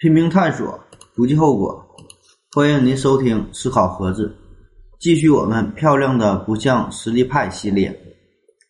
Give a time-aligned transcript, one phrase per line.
[0.00, 0.78] 拼命探索，
[1.16, 1.84] 不计后果。
[2.54, 4.28] 欢迎您收听《思考盒子》，
[5.00, 7.92] 继续我们漂亮的不像实力派系列。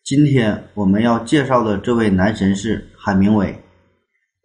[0.03, 3.55] 今天我们要介绍的这位男神是海明威。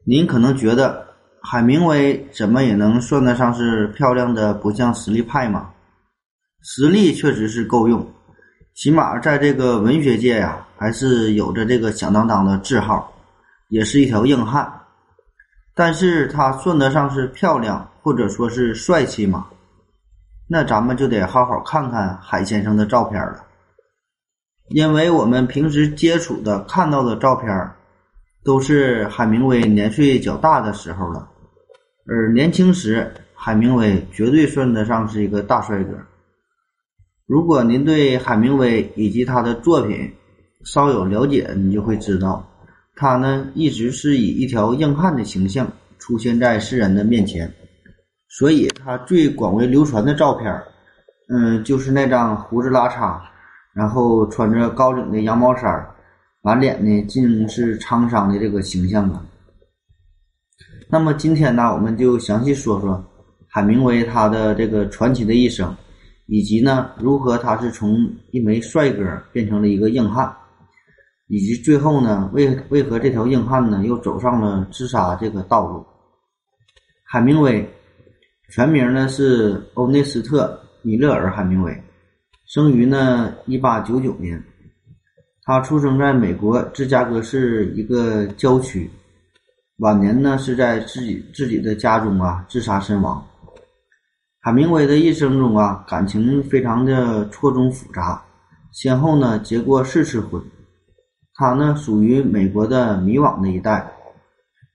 [0.05, 1.07] 您可能觉得
[1.41, 5.71] 海明威怎么也能算得上是漂亮的不像实力派吗？
[6.65, 8.07] 实力确实是够用，
[8.75, 13.11] 起码在这个文学界呀，还是有着这个响当当的字号，
[13.71, 14.71] 也是一条硬汉。
[15.75, 19.49] 但是他算得上是漂亮，或者说是帅气吗？
[20.47, 23.45] 那咱们就得好好看看海先生的照片了，
[24.69, 27.49] 因为我们平时接触的、看到的照片，
[28.45, 31.29] 都是海明威年岁较大的时候了。
[32.07, 35.95] 而年轻时，海明威绝对算得上是一个大帅哥。
[37.27, 40.15] 如果您对海明威以及他的作品
[40.67, 42.47] 稍有了解，你就会知道。
[42.97, 47.53] 他呢，一直是以一条硬汉的形象出现在世人的面前，
[48.29, 50.63] 所以他最广为流传的照片
[51.29, 53.21] 嗯，就是那张胡子拉碴，
[53.73, 55.85] 然后穿着高领的羊毛衫
[56.43, 59.25] 满脸呢尽是沧桑的这个形象啊。
[60.89, 63.05] 那么今天呢，我们就详细说说
[63.49, 65.75] 海明威他的这个传奇的一生，
[66.27, 70.33] 以及呢，如何他是从一枚帅哥变成了一个硬汉。
[71.27, 75.85] 以及最后呢，为为何这条硬汉呢又走上了自杀这个道路？
[77.03, 77.67] 海明威
[78.51, 81.83] 全名呢是欧内斯特·米勒尔·海明威，
[82.47, 84.43] 生于呢一八九九年，
[85.45, 88.91] 他出生在美国芝加哥市一个郊区，
[89.79, 93.27] 晚年呢是在自己自己的家中啊自杀身亡。
[94.41, 98.23] 海明威的一生中啊，感情非常的错综复杂，
[98.73, 100.43] 先后呢结过四次婚。
[101.37, 103.93] 他呢属于美国的迷惘的一代，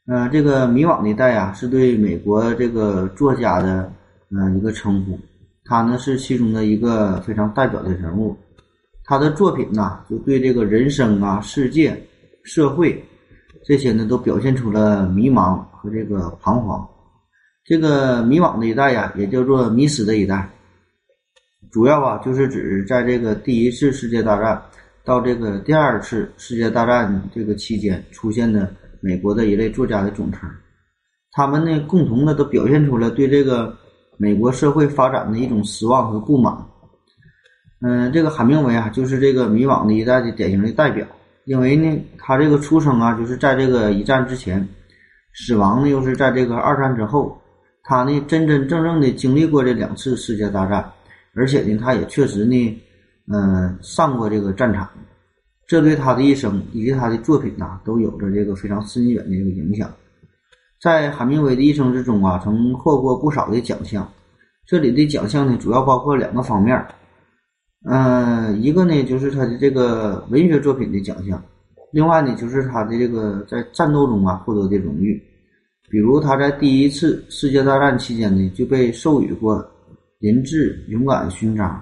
[0.07, 3.89] 嗯，这个迷惘的一代啊，是对美国这个作家的
[4.29, 5.17] 嗯一个称呼。
[5.63, 8.35] 他呢是其中的一个非常代表的人物。
[9.05, 11.97] 他的作品呢，就对这个人生啊、世界、
[12.43, 13.01] 社会
[13.63, 16.85] 这些呢，都表现出了迷茫和这个彷徨。
[17.63, 20.49] 这个迷惘的一代呀，也叫做迷失的一代，
[21.71, 24.61] 主要啊就是指在这个第一次世界大战。
[25.09, 28.71] 到这个第二次世界大战这个期间出现的
[29.01, 30.47] 美国的一类作家的总称，
[31.31, 33.75] 他们呢共同的都表现出了对这个
[34.17, 36.55] 美国社会发展的一种失望和不满。
[37.81, 41.07] 嗯，这个海明威啊，就是这个迷惘的一代的典型的代表。
[41.45, 44.63] 因为呢，他这个出生啊，就是在这个一战之前，
[45.33, 47.35] 死亡呢又是在这个二战之后，
[47.81, 50.87] 他呢真真正正的经历过这两次世界大战，
[51.33, 52.79] 而且呢，他也确实呢。
[53.31, 54.89] 嗯，上过这个战场，
[55.67, 59.87] 这对他的一生以及他的作品呐，都有着这个非常深远的这个影响。
[60.81, 64.09] 在海明威的一生之中啊，曾获过不少的奖项。
[64.65, 66.83] 这里的奖项呢，主要包括两个方面。
[67.85, 71.39] 嗯，一个呢就是他的这个文学作品的奖项，
[71.91, 75.21] 另外呢就是他的这个在战斗中啊获得的荣誉。
[75.89, 79.63] 比如他在第一次世界大战期间呢，就被授予过
[80.19, 81.79] 人质勇敢勋章。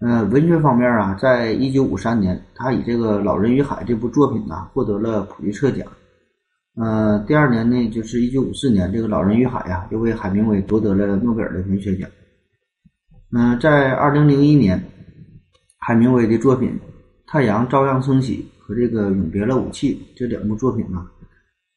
[0.00, 5.84] 嗯，文学方面啊，在一九五三年，他以这个《老人与海》这部作品呢，获得了普利策奖。
[6.76, 12.08] 嗯，第二年呢，就是一九五四年，这个《老人与海》呀，又为海明威夺得了诺贝尔的文学奖。
[13.32, 14.80] 嗯，在二零零一年，
[15.78, 16.68] 海明威的作品
[17.26, 21.04] 《太阳照样升起》和这个《永别了，武器》这两部作品呢，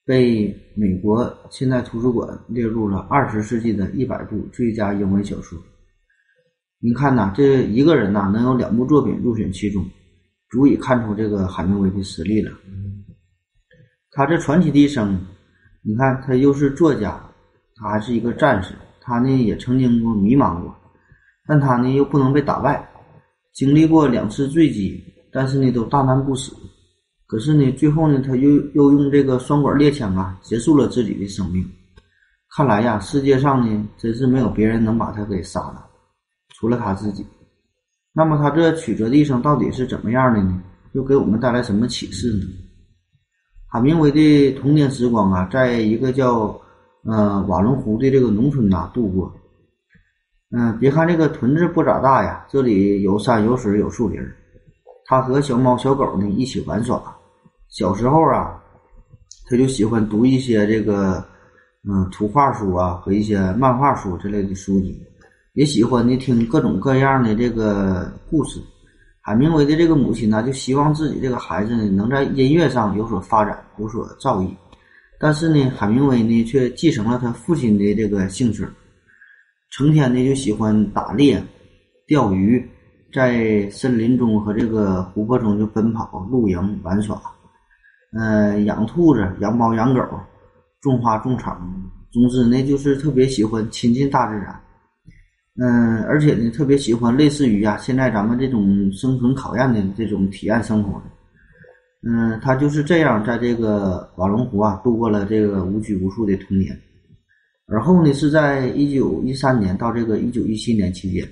[0.06, 5.60] 被美国现代图书馆列入了二十世纪的一百部最佳英文小说。
[6.84, 9.86] 您看呐，这一个人呐，能有两部作品入选其中，
[10.50, 12.52] 足以看出这个海明威的实力了。
[14.10, 15.16] 他这传奇的一生，
[15.84, 17.24] 你看他又是作家，
[17.76, 20.76] 他还是一个战士，他呢也曾经过迷茫过，
[21.48, 22.90] 但他呢又不能被打败，
[23.54, 26.52] 经历过两次坠机，但是呢都大难不死。
[27.28, 31.64] 可是呢，最后呢，他又又用这个双管猎枪啊，结束了自己的生命。
[32.58, 35.90] 看来呀，世界上呢，真是没有别人能把他给杀了。
[36.62, 37.26] 除了他自己，
[38.14, 40.62] 那么他这曲折的一生到底是怎么样的呢？
[40.92, 42.46] 又给我们带来什么启示呢？
[43.68, 46.56] 海明威的童年时光啊，在一个叫
[47.04, 49.34] 呃瓦伦湖的这个农村呐度过。
[50.52, 54.22] 嗯，别看这个屯子不咋大呀，这里有山有水有树林
[55.08, 57.02] 他和小猫小狗呢一起玩耍。
[57.70, 58.62] 小时候啊，
[59.50, 61.26] 他就喜欢读一些这个
[61.90, 65.02] 嗯图画书啊和一些漫画书之类的书籍。
[65.54, 68.60] 也喜欢的听各种各样的这个故事。
[69.20, 74.50] 海明威的这个母亲呢，就希望自己这个孩子呢能在音乐上有所发展，有所造诣。
[75.20, 78.66] 但是呢，海明威呢却继承了他父亲的这个兴趣，
[79.70, 81.44] 成天呢就喜欢打猎、
[82.08, 82.66] 钓鱼，
[83.14, 87.22] 在森林中和这个湖泊中就奔跑、露营、玩耍，
[88.18, 90.02] 嗯，养兔子、养猫、养狗，
[90.82, 91.56] 种花种草，
[92.12, 94.60] 总之呢就是特别喜欢亲近大自然，
[95.60, 101.02] 嗯，而且呢特别喜欢类似于啊现在咱们这种生存考验的这种体验生活。
[102.04, 106.76] 嗯，他就是这样在这个瓦龙湖啊度过了这个无拘无束的童年。
[107.68, 111.28] 而后呢，是在一九一三年到这个一九一七年期间，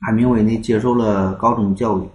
[0.00, 2.08] 海明威呢接受了高中教育。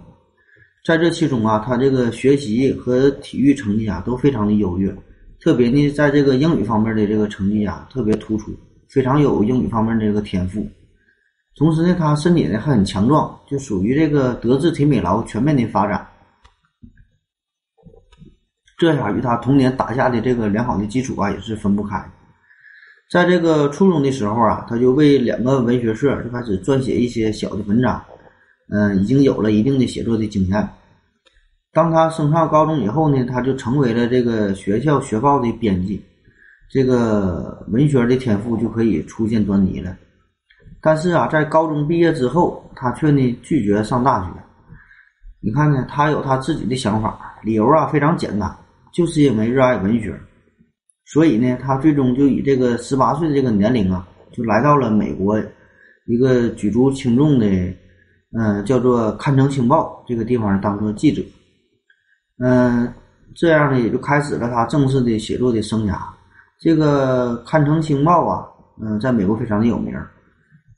[0.86, 4.94] 在这其中啊，他这个学习和体育成绩啊都非常的优越，
[5.38, 8.52] 特别呢在这个英语方面的这个成绩啊特别突出，
[8.88, 10.66] 非常有英语方面这个天赋。
[11.56, 16.04] 同时呢，他身体呢还很强壮，就属于这个德智体美劳全面的发展。
[18.76, 22.04] 这下与他童年打下的这个良好的基础啊，也是分不开。
[23.08, 28.02] 在这个初中的时候啊，他就为两个文学社就开始撰写一些小的文章，
[28.70, 30.68] 嗯，已经有了一定的写作的经验。
[31.72, 36.04] 当他升上高中以后呢，他就成为了这个学校学报的编辑，
[36.68, 39.96] 这个文学的天赋就可以出现端倪了。
[40.84, 44.30] 但是啊，在高中毕业之后，他却呢拒绝上大学。
[45.40, 48.54] 你看呢，他有他自己的想法，理由啊非常简单。
[48.92, 50.14] 就是因为热爱文学，
[51.06, 55.36] 所以呢，他最终就以这个十八岁的这个年龄啊，就来到了美国
[56.06, 57.46] 一个举足轻重的，
[58.38, 61.22] 嗯，叫做《堪城情报》这个地方当做记者。
[62.44, 62.92] 嗯，
[63.34, 65.96] 这样呢，也就开始了他正式的写作的生涯。
[66.60, 68.46] 这个《堪城情报》啊，
[68.80, 69.94] 嗯，在美国非常的有名。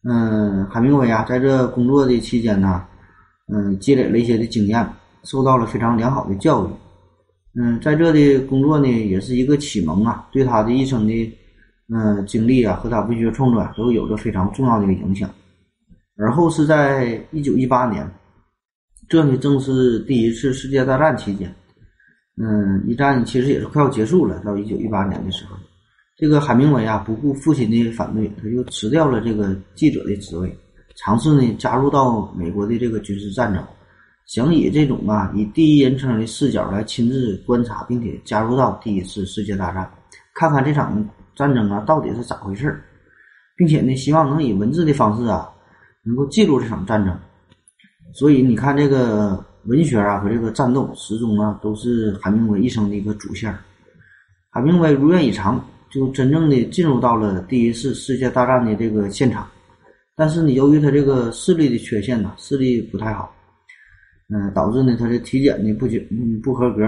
[0.09, 2.85] 嗯，海明威啊，在这工作的期间呢，
[3.53, 4.89] 嗯，积累了一些的经验，
[5.25, 6.71] 受到了非常良好的教育。
[7.59, 11.33] 嗯，在这的工作呢，也是一个启蒙啊，对他的一生的
[11.89, 15.29] 嗯经历啊和他文学创作都有着非常重要的一个影响。
[16.19, 18.09] 而后是在一九一八年，
[19.09, 21.53] 这呢正是第一次世界大战期间，
[22.41, 24.39] 嗯，一战其实也是快要结束了。
[24.45, 25.57] 到一九一八年的时候，
[26.17, 30.51] 这个海明威啊不顾父亲的反对，他就辞掉了这个记者的职位，
[30.97, 33.63] 尝试呢加入到美国的这个军事战争。
[34.25, 39.89] 想以这种啊，以第一人称的视角来亲自观察，并且加入到第一次世界大战，
[40.35, 42.83] 看看这场战争啊到底是咋回事儿，
[43.55, 45.49] 并且呢，希望能以文字的方式啊，
[46.03, 47.15] 能够记录这场战争。
[48.15, 53.55] 所以你看，这个文学啊和这个战斗始终啊都是海明威一生的一个主线。
[54.51, 55.63] 海明威如愿以偿，
[55.97, 59.49] 就真正的进入到了第一次世界大战的这个现场。
[60.15, 63.33] 但是呢，由于他这个视力的缺陷呢，视力不太好。
[64.29, 66.83] 嗯，导致呢他的体检呢不及嗯不合格，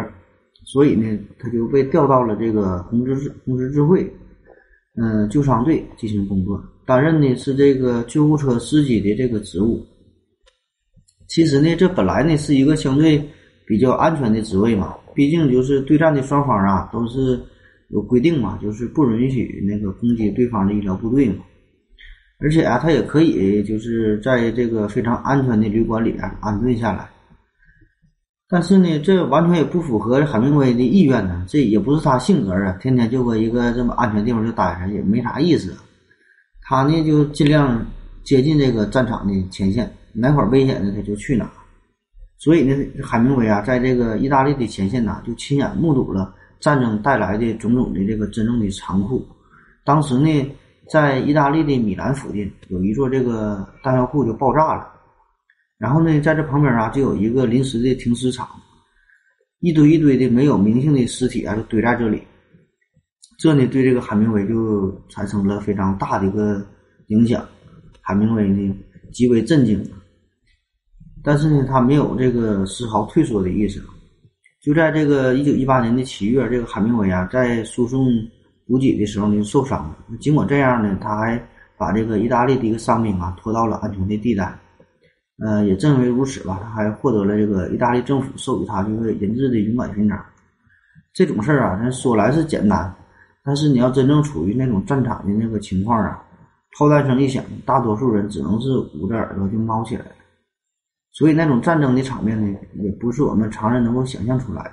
[0.67, 4.13] 所以呢他就被调到了这个红十字红十字会，
[5.01, 9.81] 嗯救伤队进行工作，担任的是这个救护车司机的这个职务。
[11.29, 13.23] 其实呢这本来呢是一个相对
[13.65, 17.41] 比较安全的职位嘛，毕竟就是对战的双方啊都是
[17.89, 21.45] 有规定嘛，就是不允许那个攻击对方的医疗部队嘛。
[22.41, 27.09] 而且啊他也可以就是在这个非常安全的旅馆里边安顿下来。
[28.51, 31.45] 但是呢，这完全也不符合海明威的意愿呢。
[31.47, 35.77] 这也不是他性格啊，天天就搁一个这么安全地方就待着，也没啥意思。
[36.63, 37.87] 他呢就尽量
[38.23, 41.51] 接近这个战场的前线，哪块危险呢他就去哪。
[42.39, 49.27] 所以呢，海明威啊，在这个意大利的前线呢，就亲眼目睹了战争带来的种种的这个真正的残酷。
[49.85, 50.57] 当时呢，
[50.91, 54.87] 在意大利的米兰附近有一座这个弹药库就爆炸了。
[55.79, 58.49] 然后呢，在这旁边啊，就有一个临时的停尸场，
[59.61, 62.23] 一堆一堆的没有名姓的尸体啊，就堆在这里。
[63.39, 66.67] 这呢，对这个海明威就产生了非常大的一个
[67.07, 67.47] 影响。
[68.01, 68.77] 海明威呢，
[69.13, 69.81] 极为震惊，
[71.23, 73.81] 但是呢，他没有这个丝毫退缩的意思。
[74.61, 78.09] 就在这个一九一八年的七月，这个海明威啊，在输送
[78.67, 79.97] 补给的时候呢，受伤了。
[80.19, 81.41] 尽管这样呢，他还
[81.77, 84.53] 把这个意大利的一个伤兵啊，拖到了安全的地带。
[85.39, 90.21] 呃，也正因为如此吧，他还获得了这个意大利政府授予他这个银质的勇敢勋章。
[91.13, 92.93] 这种事儿啊，咱说来是简单，
[93.45, 96.21] 但是你要真正处于那种战场的那个情况啊，
[96.77, 100.11] 炮弹声一响，大多数人只能是捂着耳朵就猫起来了。
[101.13, 104.71] 所以那种战争的场面呢，也不是我们常人能够想象出来。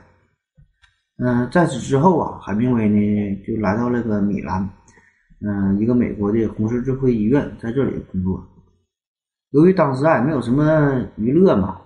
[1.18, 4.70] 嗯，在此之后啊，海明威呢就来到了个米兰，
[5.40, 8.46] 嗯，一个美国的红十字会医院，在这里工作。
[9.52, 11.80] 由于当时啊没有什么娱乐嘛，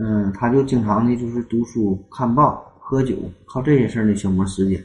[0.00, 3.16] 嗯，他就经常的就是读书、看报、喝酒，
[3.46, 4.82] 靠这些事儿呢消磨时间。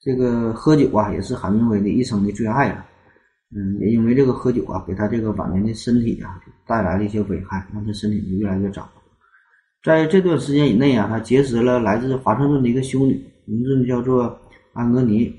[0.00, 2.86] 这个喝酒啊，也是海明威的一生的最爱了。
[3.54, 8.88] 嗯，也因为这个喝酒啊，给他这个晚年的身体啊带来了一些危害，让他身体就越来越糟。
[9.82, 14.38] 在这段时间以内啊，他结识了来自华盛顿的一个修女，名字叫做
[14.72, 15.30] 安格尼，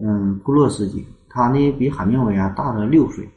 [0.00, 1.06] 嗯，布洛斯基。
[1.28, 3.28] 她呢比海明威啊大了六岁，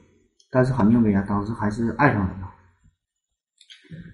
[0.52, 2.52] 但是海明威啊当时还是爱上了她。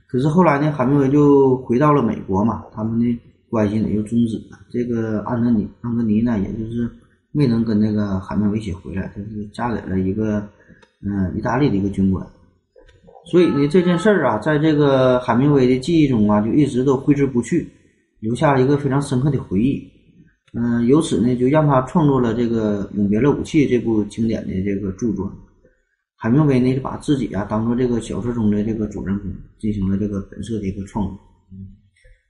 [0.07, 4.59] 可是后来呢，海明威就回到了美国嘛，他们的关系呢又终止了。
[4.69, 6.89] 这个安德尼安格尼呢，也就是
[7.31, 10.45] 没能跟那个海明威一起回来，就是嫁给了一个
[11.01, 12.25] 嗯意大利的一个军官。
[13.25, 17.67] 所以呢，这件事儿啊，在这个海明威的记忆中啊，就一直都挥之不去，
[18.19, 19.81] 留下了一个非常深刻的回忆。
[20.53, 25.31] 嗯，由此呢，就让他创作了这个《永别了，武器》这部经典的这个著作。
[26.15, 31.17] 海明威呢，就把自己啊当做这个小说中的这个主人公，进行了这个本色的一个创作。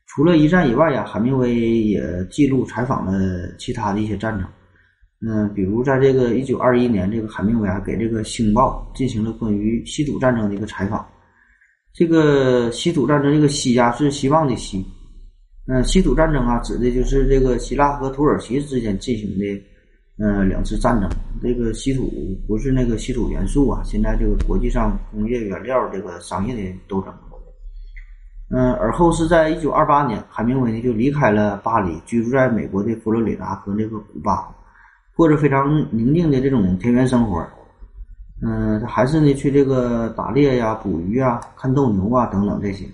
[0.06, 4.48] 除了一战以外呀，海明威也记录采访了其他的一些战场。
[5.26, 11.06] 嗯，比如在这个一九二一年，这个海明威啊给这个《星报》进行了关于西土战争的一个采访。
[11.94, 14.86] 这个西土战争，这个“西”呀是希望的“西”。
[15.68, 19.46] 嗯，西土战争啊，指的就是这个希腊和土耳其之间进行的
[20.18, 21.10] 嗯两次战争。
[21.42, 22.12] 这个稀土
[22.46, 27.14] 不是那个稀土元素啊，现在这个国际上工业原料这个商业的斗争。
[28.50, 34.54] 嗯，而后是在一九二八年，海明威呢就离开了巴黎，居住在美国的佛罗里达和那个古巴。
[35.16, 37.46] 过着非常宁静的这种田园生活，
[38.42, 42.86] 嗯，他还是呢去这个打猎呀、捕鱼啊、看斗牛啊等等这些，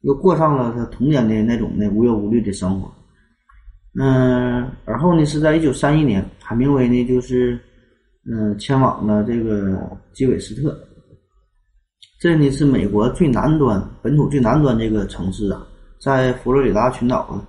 [0.00, 2.90] 又过上了他童年的那种的无忧无虑的生活。
[3.98, 7.58] 嗯，而后呢是在一九三一年，海明威呢就是
[8.26, 9.80] 嗯迁往了这个
[10.12, 10.76] 基韦斯特，
[12.20, 15.64] 这呢是美国最南端本土最南端这个城市啊，
[16.00, 17.40] 在佛罗里达群岛的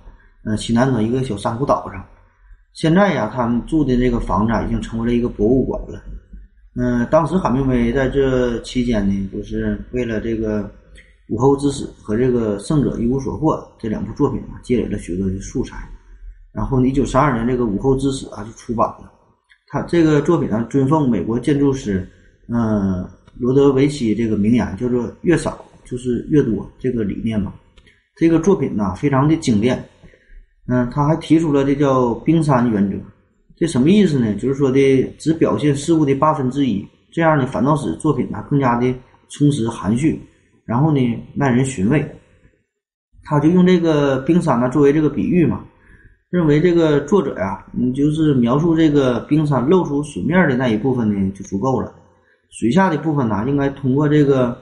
[0.44, 2.04] 嗯西南端一个小珊瑚岛上。
[2.72, 6.02] 现在呀，他们住的这个房子已经成为了一个博物馆了。
[6.74, 10.62] 嗯，当时海明威在这期间呢，就是为了这个
[11.28, 15.76] 《午后之死》和这个《胜者一无所获》这两部作品啊，积累了许多的素材。
[16.50, 19.12] 然后，一九三二年这个《午后之死》啊就出版了。
[19.68, 22.08] 他这个作品呢，尊奉美国建筑师
[22.48, 23.06] 嗯
[23.38, 27.52] 罗德维奇这个名言，叫做“越少就是越多”这个理念嘛。
[28.16, 29.82] 这个作品呢，非常的精炼。
[30.68, 32.96] 嗯，他还提出了这叫冰山原则，
[33.56, 34.32] 这什么意思呢？
[34.34, 38.94] 就是说的只表现事物的八分之一，这样呢反倒使作品呢更加的
[39.28, 40.20] 充实含蓄，
[40.64, 41.00] 然后呢
[41.34, 42.08] 耐人寻味。
[43.24, 45.64] 他就用这个冰山呢作为这个比喻嘛，
[46.30, 51.92] 认为这个作者呀，你就是描述这个冰山露出水面的那一部分呢就足够了，
[52.50, 54.56] 水下的部分呢应该通过这个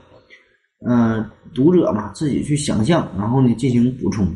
[0.88, 1.22] 嗯
[1.54, 4.26] 读者嘛自己去想象，然后呢进行补充。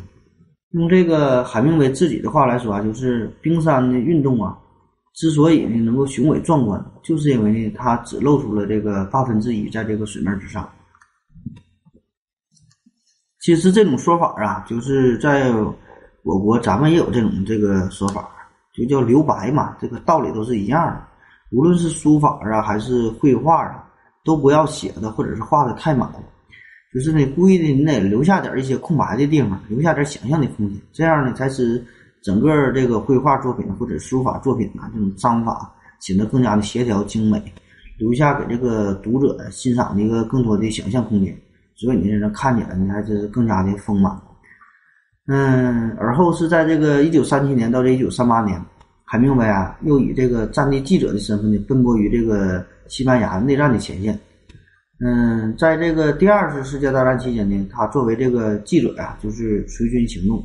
[0.75, 4.57] 用这个海明威自己的话来说啊，就是冰山的运动啊，
[5.13, 10.69] 之所以呢能够雄伟壮观，就是因为呢它只露出了这个八分之一在这个水面之上。
[13.39, 15.49] 其实这种说法啊，就是在
[16.23, 18.29] 我国咱们也有这种这个说法，
[18.73, 21.01] 就叫留白嘛，这个道理都是一样的。
[21.51, 23.81] 无论是书法啊，还是绘画啊，
[24.25, 26.11] 都不要写的或者是画的太满。
[26.95, 31.83] 就是呢，故意的，你得留下点一些空白的地方，留下点想象的空间，这样呢，才使
[32.21, 37.43] 整个这个绘画作品或者书法作品啊，这种章法显得更加的协调精美，
[37.97, 41.37] 留下给这个读者欣赏的一个更多的想象空间。
[41.75, 44.17] 所以你这人看起来呢，还是更加的丰满。
[45.27, 48.57] 嗯，而后是在这个一九三七年到这一九三八年，
[49.03, 54.17] 海明威啊，又以这个战地记者的身份呢，奔波于这个西班牙内战的前线。
[55.03, 60.41] 嗯，在这个第二次世界大战期间呢，他作为这个记者呀，就是随军行动，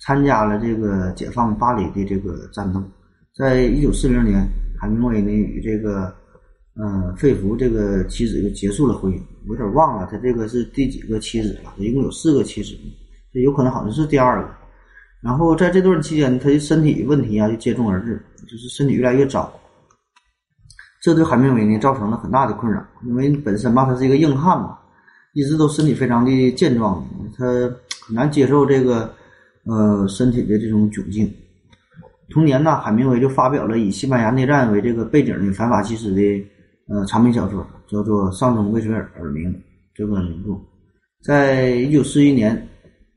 [0.00, 2.82] 参加了这个解放巴黎的这个战斗。
[3.34, 4.46] 在一九四零年，
[4.78, 6.14] 海明威呢与这个
[6.78, 9.18] 嗯费弗这个妻子就结束了婚姻。
[9.48, 12.72] 我有点忘了他这个是第几个妻子了，他一共有四个妻子，
[13.32, 14.50] 这有可能好像是第二个。
[15.22, 19.50] 然后在这段期间，他的身体问题啊就接踵而至，就是身体越来越糟。
[21.04, 24.78] 这对海明威呢造成了很大的困扰，因为本身吧他是一个硬汉嘛，
[25.34, 27.04] 一直都身体非常的健壮，
[27.36, 27.44] 他
[28.06, 29.12] 很难接受这个
[29.66, 31.30] 呃身体的这种窘境。
[32.30, 36.22] 同年呢，海明威就发表了以西班牙内战为这个背景的反法西斯的
[36.88, 39.52] 呃长篇小说，叫做《上中未遂耳鸣》
[39.94, 40.58] 这个名著。
[41.22, 42.66] 在一九四一年，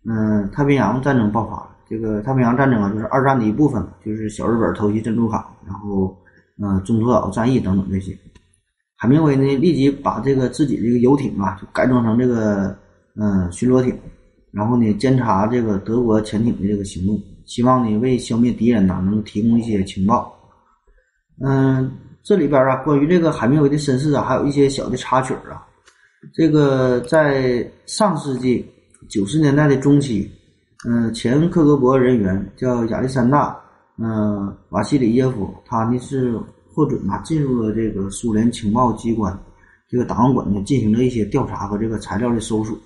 [0.04, 1.70] 嗯，太平洋战争爆发了。
[1.88, 6.14] 这个太平洋战争啊，就是二战的一部分就是小日本偷袭珍珠港，然后。
[6.62, 8.18] 呃，中途岛战役等等这些，
[8.96, 12.76] 海明威呢立即把这个自己这个游艇啊，就改装成这个
[13.16, 13.96] 嗯巡逻艇，
[14.52, 20.34] 然后呢监察这个德国潜艇的这个行动，希望呢为消灭敌人呐能提供一些情报。
[21.46, 21.92] 嗯，
[22.24, 25.64] 这里边啊关于这个海明威的身世啊，还有一些小的插曲啊。
[26.34, 28.66] 这个在上世纪
[29.08, 30.28] 九十年代的中期，
[30.90, 33.56] 嗯，前克格勃人员叫亚历山大，
[34.00, 36.40] 嗯，瓦西里耶夫，他呢是
[36.72, 39.36] 获准啊进入了这个苏联情报机关
[39.90, 42.78] 这个档案馆呢，进行了一些调查和这个材料的搜索。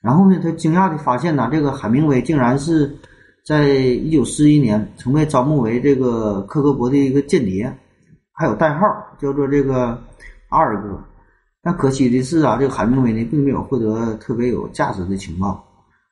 [0.00, 2.96] 然后呢，他惊讶的发现呢，这个海明威竟然是
[3.44, 7.70] 在一九四一年曾被招募为这个克格勃的一个间谍，
[8.32, 8.86] 还有代号
[9.18, 10.02] 叫做这个
[10.48, 10.98] 阿尔哥。
[11.60, 15.67] 但可惜的是啊，这个海明威呢，并没有获得特别有价值的情报。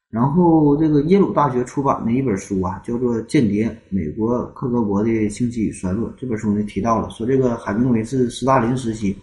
[0.08, 6.08] 然后，这个耶鲁大学出版的一本书啊，叫做《间谍：美国克格勃的兴起与衰落》。
[6.16, 9.14] 这本书呢提到了说，这个海明威是斯大林时期，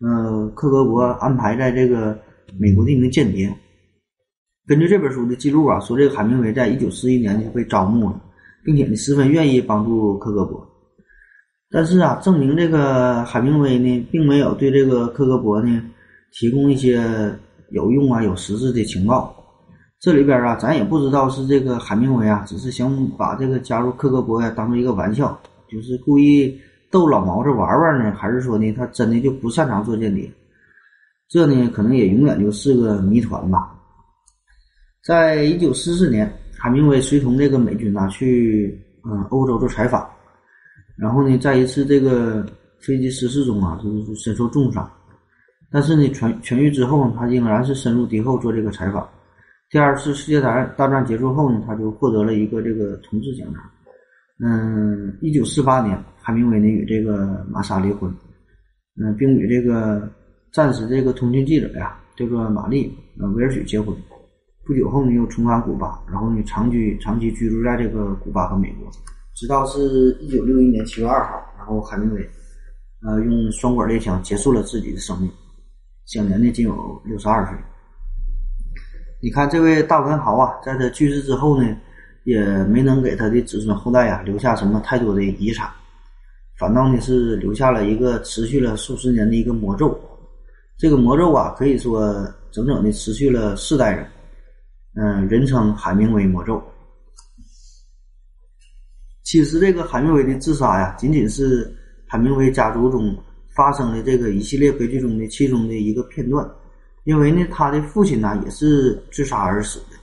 [0.00, 2.16] 呃，克格勃安排在这个
[2.58, 3.52] 美国的一名间谍。
[4.66, 8.20] 根据这本书的记录啊，说这个海明威在一九四一年就被招募了，
[8.62, 10.62] 并且呢十分愿意帮助克格勃。
[11.70, 15.82] 但是啊，证明这个海明威呢，并没有对这个克格勃呢
[16.32, 17.02] 提供一些
[17.70, 19.34] 有用啊、有实质的情报。
[20.00, 25.36] 这里边啊，咱也不知道是这个海明威啊，只是想把这个加入克格勃呀当做一个玩笑，
[25.68, 26.56] 就是故意
[26.88, 30.30] 逗老毛子玩玩呢，还是说呢他真的就不擅长做间谍？
[31.28, 33.74] 这呢，可能也永远就是个谜团吧。
[35.04, 40.08] 在一九四四年，海明威随同这个美军呐去嗯欧洲做采访，
[40.96, 42.46] 然后呢，在一次这个
[42.78, 44.88] 飞机失事中啊，就是身受重伤，
[45.72, 49.04] 但是呢痊痊愈之后，他仍然是深入敌后做这个采访。
[49.70, 53.62] 第二次世界大战大战结束后呢，他就获得了一个这个同志奖章。
[54.40, 58.10] 嗯，一九四八年，海明威呢与这个玛莎离婚，
[58.98, 60.10] 嗯，并与这个
[60.52, 63.94] 战时这个通讯记者呀叫做玛丽呃威尔许结婚。
[64.64, 68.90] 不久后呢，又重返古巴，然后呢，长居长期居住在这个古巴和美国，
[69.34, 72.26] 直到是一九六一年七月二号，然后海明威，
[73.02, 75.30] 呃，用双管猎枪结束了自己的生命，
[76.06, 77.54] 享年呢仅有六十二岁。
[79.20, 81.76] 你看这位大文豪啊，在他去世之后呢，
[82.22, 85.68] 也没能给他的子孙后代呀留下什么太多的遗产，
[86.56, 89.98] 反倒呢是留下了一个持续了数十年的一个魔咒。
[90.76, 94.06] 这个魔咒啊，可以说整整的持续了四代人。
[94.94, 96.62] 嗯，人称海明威魔咒。
[99.24, 101.68] 其实这个海明威的自杀呀，仅仅是
[102.06, 103.16] 海明威家族中
[103.48, 106.48] 发生的这个一系列悲剧中的其中的一个片段。
[107.08, 109.96] 因为呢，他的父亲呢也是自杀而死的，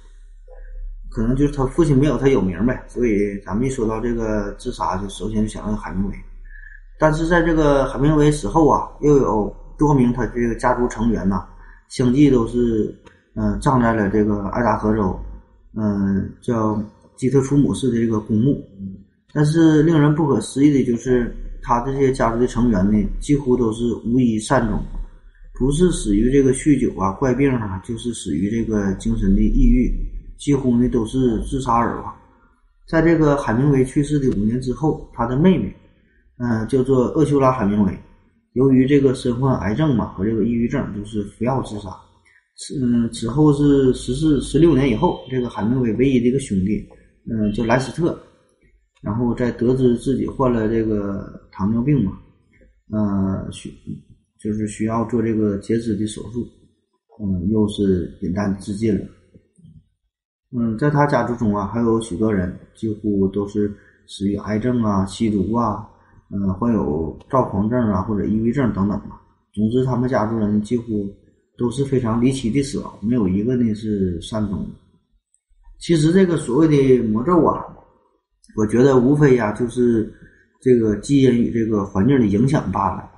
[1.12, 2.84] 可能就是他父亲没有他有名呗。
[2.88, 6.15] 所以咱们一说到这个自杀，就首先想到海明威。
[6.98, 11.46] 但是在这个海明威死后啊，又有多名他这个家族成员呐，
[11.89, 12.94] 相继都是。
[13.38, 15.20] 嗯，葬在了这个爱达荷州，
[15.76, 16.82] 嗯，叫
[17.18, 18.65] 基特楚姆市的这个公墓。
[19.34, 24.82] 但是令人不可思议的就是，他这些家族的成员呢，几乎都是无一善终，
[25.58, 29.89] 不是死于这个酗酒啊、怪病啊，就是死于这个精神的抑郁，
[30.38, 32.13] 几乎呢都是自杀而亡。
[32.88, 35.74] 在这个海明威去世的五年之后，他的妹妹，
[36.38, 37.98] 嗯，叫做厄修拉·海明威，
[38.54, 41.89] 由于这个身患癌症嘛和这个抑郁症，就是服药自杀。
[42.82, 46.86] 嗯，此后是十四十六年以后，这个海明威唯一的一个兄弟，
[47.30, 48.18] 嗯，叫莱斯特，
[49.02, 52.12] 然后在得知自己患了这个糖尿病嘛，
[52.91, 53.50] 呃，
[54.45, 56.47] 就是需要做这个截肢的手术，
[57.19, 59.05] 嗯，又是饮弹自尽了。
[60.55, 63.73] 嗯，在他家族中啊，还有许多人几乎都是
[64.08, 65.89] 死于癌症啊、吸毒啊，
[66.29, 69.19] 嗯，患有躁狂症啊或者抑郁症等等吧。
[69.51, 71.12] 总之，他们家族人几乎。
[71.58, 74.67] 都是非常离奇的死亡，没有一个呢是善终。
[75.79, 77.63] 其实这个所谓的魔咒啊，
[78.58, 80.13] 我觉得无非呀就是
[80.60, 83.10] 这个基因与这个环境的影响罢了。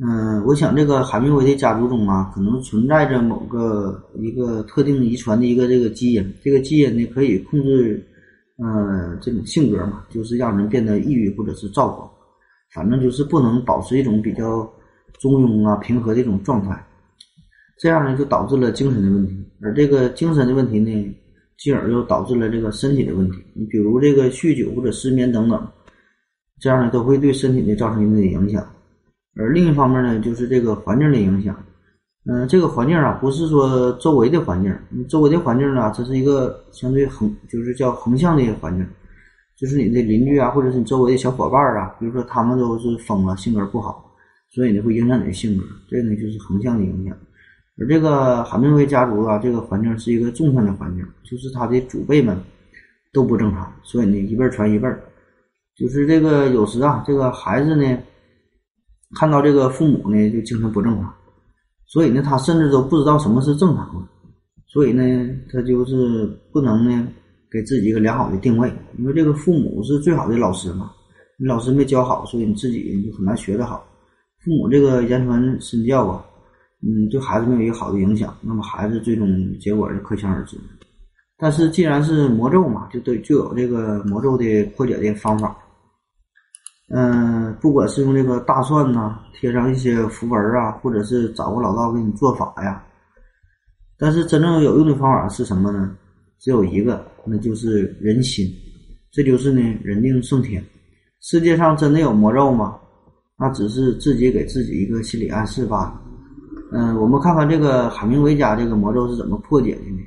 [0.00, 8.06] 嗯，我想这个海明威的家族中啊，可能存在着某个一个特定遗传的一个这个基因，这个基因呢可以控制，
[8.62, 12.08] 嗯，这种性格嘛，就是让人变得抑郁或者是躁狂，
[12.72, 14.70] 反正就是不能保持一种比较
[15.18, 16.80] 中庸啊平和的一种状态。
[17.80, 21.16] 这样呢，就导致了精神的问题，而这个精神的问题呢，
[21.58, 23.38] 进而又导致了这个身体的问题。
[23.52, 25.60] 你比如这个酗酒或者失眠等等，
[26.60, 28.64] 这样呢都会对身体呢造成一定的影响。
[29.38, 31.56] 而另一方面呢，就是这个环境的影响。
[32.30, 34.76] 嗯，这个环境啊，不是说周围的环境，
[35.08, 38.86] 周围的环境呢，这是一个相对横，就是叫横向的一个环境，
[39.56, 44.12] 就是你的邻居啊，或者是你周围的小伙伴啊，比如说他们都是疯了，性格不好，
[44.50, 45.64] 所以呢会影响你的性格。
[45.88, 47.16] 这个呢就是横向的影响。
[47.80, 52.36] 而这个海明威家族啊，这个环境是一个纵向的环境，就是他的祖辈们
[53.12, 55.00] 都不正常，所以呢一辈儿传一辈儿。
[55.76, 57.98] 就是这个有时啊，这个孩子呢
[59.14, 61.12] 看到这个父母呢就精神不正常，
[61.86, 64.06] 所以呢他甚至都不知道什么是正常的，
[64.66, 65.02] 所以呢
[65.52, 67.08] 他就是不能呢
[67.50, 70.90] 给自己一个良好的定位，因为这个父母是最好的老师嘛，
[71.38, 73.84] 你老师没教好，所以你自己就很难学得好。
[74.44, 76.24] 父母这个言传身教啊。
[76.80, 79.26] 嗯，对孩子没有一个好的影响，那么孩子最终
[79.58, 80.56] 结果是可想而知。
[81.36, 85.58] 但是既然是魔咒嘛，就对就有这个魔咒的破解的方法。
[86.90, 92.82] 嗯，不管是用这个大蒜呐，贴上一些符文啊，或者是找个老道给你做法呀。
[93.98, 95.94] 但是真正有用的方法是什么呢？
[96.38, 98.46] 只有一个，那就是人心。
[99.10, 100.64] 这就是呢，人定胜天。
[101.20, 102.78] 世界上真的有魔咒吗？
[103.38, 106.00] 那只是自己给自己一个心理暗示罢了。
[106.72, 110.00] 嗯，我们看看这个海明威家这个魔咒是怎么破解的呢？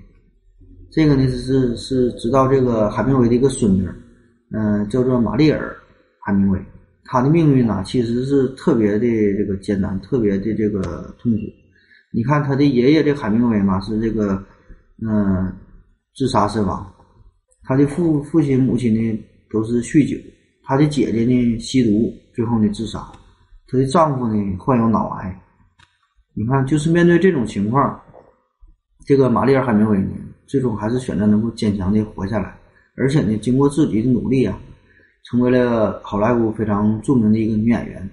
[0.92, 3.88] 这个呢是是是知道这个海明威的一个孙女，
[4.52, 5.70] 嗯，叫做玛丽尔·
[6.32, 6.60] 海明威。
[7.04, 11.40] 他的命运呢其实是特别的这个艰难，特别的这个痛苦。
[12.14, 14.42] 你看他的爷爷这海明威嘛是这个
[15.02, 15.52] 嗯
[16.16, 16.90] 自杀身亡，
[17.64, 20.16] 他的父父亲母亲呢都是酗酒，
[20.64, 23.00] 他的姐姐呢吸毒，最后呢自杀，
[23.68, 25.42] 她的丈夫呢患有脑癌。
[26.34, 28.00] 你看，就是面对这种情况，
[29.06, 30.12] 这个玛丽尔·海明威呢，
[30.48, 32.58] 最终还是选择能够坚强的活下来，
[32.96, 34.58] 而且呢，经过自己的努力啊，
[35.24, 38.10] 成为了好莱坞非常著名的一个女演员。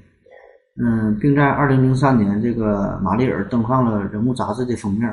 [0.80, 5.12] 嗯，并在二零零三年，这个玛丽尔登上了《人物》杂志的封面，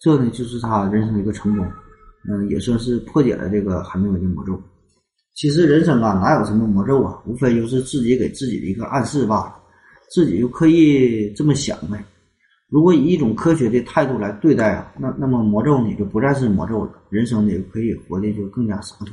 [0.00, 1.66] 这呢，就是她人生的一个成功。
[2.28, 4.60] 嗯，也算是破解了这个海明威的魔咒。
[5.34, 7.22] 其实人生啊，哪有什么魔咒啊？
[7.26, 9.54] 无非就是自己给自己的一个暗示罢了，
[10.10, 12.02] 自己就刻意这么想呗。
[12.70, 19.08] 如果以一种科学的态度来对待啊，那那么魔咒呢就不再是魔咒了，人生呢可以活得就更加洒脱。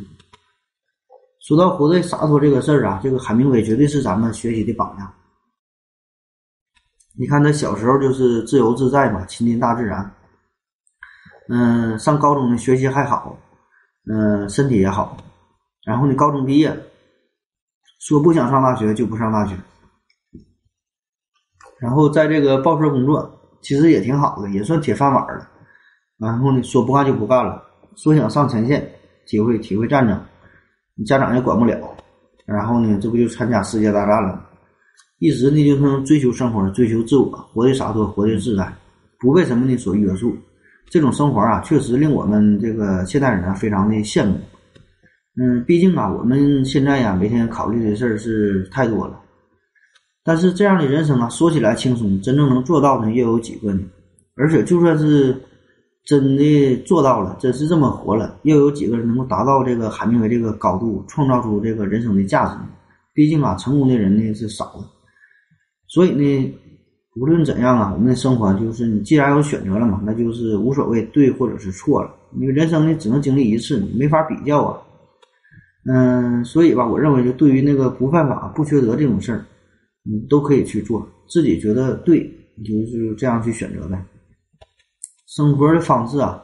[1.46, 5.14] 说到活得洒脱这个事儿啊，这个海明威绝对是咱们学习的榜样。
[7.16, 10.12] 你看他小时候就是自由自在嘛，亲近大自然。
[11.48, 13.38] 嗯，上高中呢学习还好，
[14.12, 15.16] 嗯，身体也好。
[15.86, 16.76] 然后呢，高中毕业，
[18.00, 19.56] 说不想上大学就不上大学。
[21.80, 23.32] 然后在这个报社工作。
[23.62, 25.50] 其实也挺好的，也算铁饭碗了。
[26.20, 27.64] 然后呢，说不干就不干了，
[27.96, 28.88] 说想上前线
[29.26, 30.24] 体会体会战争，
[30.96, 31.96] 你家长也管不了。
[32.46, 34.42] 然后呢，这不就参加世界大战了？
[35.20, 38.72] 一直呢就是追求生活，追求自我，活得洒脱，活得自在，
[39.20, 40.36] 不被什么呢所约束。
[40.90, 44.38] 这种生活啊，确实令我们这个现代人啊非常的羡慕。
[45.38, 49.20] 嗯，毕竟啊，我们现在呀每天考虑的事儿是太多了。
[50.24, 53.82] 但是这样的人生啊，说起来轻松，真正能做到的又有几个呢？
[54.36, 55.36] 而且就算是
[56.06, 62.68] 真的做到了，真是这么活了，又有几个人能够达到这个海明威这个高度，创造出这个人生的价值呢？
[63.13, 64.86] 毕竟啊，成功的人呢是少的。
[65.88, 66.54] 所以呢，
[67.15, 72.13] 无论怎样啊，我们的生活就是你既然有选择了嘛，那就是无所谓对或者是错了。
[72.38, 74.82] 因为人生呢只能经历一次，你没法比较啊。
[75.88, 79.44] 嗯，所以吧，我认为就对于那个不犯法、不缺德这种事儿。
[80.08, 84.06] 你都可以去做，自己觉得对，你就是这样去选择呗。
[85.36, 86.41] 生活的方式啊，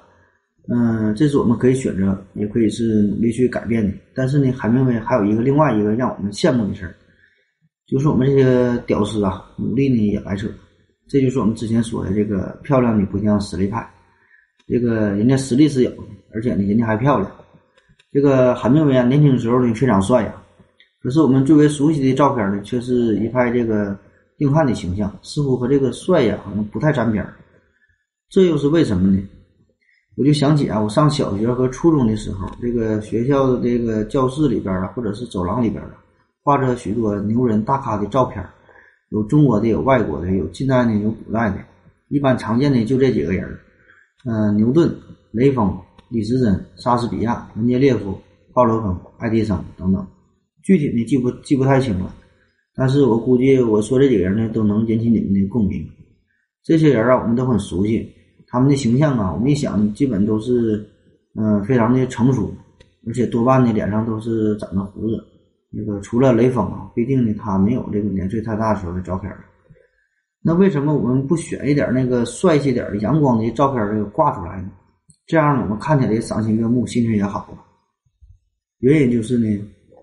[0.68, 3.98] 嗯，这是我们可以选择，也可以是努力去改变的。
[4.14, 6.94] 但是呢，海明威还有一个另外一个让我们羡慕的事儿，
[7.88, 10.46] 就是我们这些屌丝啊，努力呢也白扯。
[11.08, 13.90] 这就是我们之前说的这个漂亮的不像实力派，
[14.68, 17.32] 这个人家实力是有的，而且呢，人家还漂亮。
[18.12, 20.36] 这个海明威啊，年轻时候呢非常帅呀。
[21.02, 23.98] 可是我们最为熟悉的照片呢，却是一派这个
[24.40, 27.34] 硬汉的形象，似乎和这个帅呀好像不太沾边儿。
[28.32, 29.22] 这又是为什么呢？
[30.16, 36.02] 我就想起啊，我上小学和初中的时候，这个学校的这个教室里边啊，或者是走廊里边啊，
[36.42, 38.42] 挂着许多牛人大咖的照片，
[39.10, 41.58] 有中国的，有外国的，有近代的，有古代的。
[42.08, 43.50] 一般常见的就这几个人
[44.24, 44.90] 嗯，牛顿、
[45.32, 48.18] 雷锋、李时珍、莎士比亚、门捷列夫、
[48.54, 50.08] 鲍罗夫、爱迪生等等。
[50.64, 52.16] 具体的记不记不太清了，
[52.76, 55.86] 但是我估计我说这几个人呢都能引起你们的共鸣。
[56.64, 58.08] 这些人啊，我们都很熟悉，
[58.52, 60.86] 他们的形象啊，我们一想，基本都是
[61.36, 62.54] 嗯非常的成熟，
[63.08, 65.24] 而且多半呢脸上都是长着胡子。
[65.70, 69.34] 那个除了雷锋啊，毕竟呢他没有这个年岁太大的时候的照片
[70.44, 74.70] 那为什么我们不选一点那个帅气点、阳光的照片这个挂出来呢？
[75.26, 77.56] 这样我们看起来赏心悦目，心情也好啊。
[78.80, 79.48] 原因就是呢。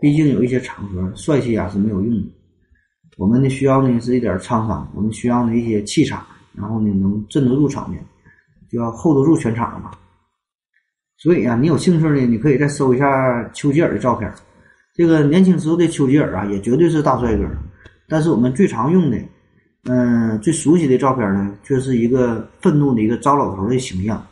[0.00, 2.28] 毕竟有一些场合，帅气呀是没有用的。
[3.16, 8.00] 我们呢需要呢是一点沧桑，我们需要呢一些气场，然后呢能镇得住场面，
[8.70, 9.90] 就要 hold 得住全场了嘛。
[11.16, 14.32] 所以啊，你有兴趣呢，你可以再搜一下丘吉尔的照片。
[14.94, 17.44] 这个年轻时候的丘吉尔啊，也绝对是大帅哥。
[18.08, 19.18] 但是我们最常用的，
[19.84, 24.24] 嗯，最熟悉的照片呢，却是一个愤怒的一个糟老头的形象。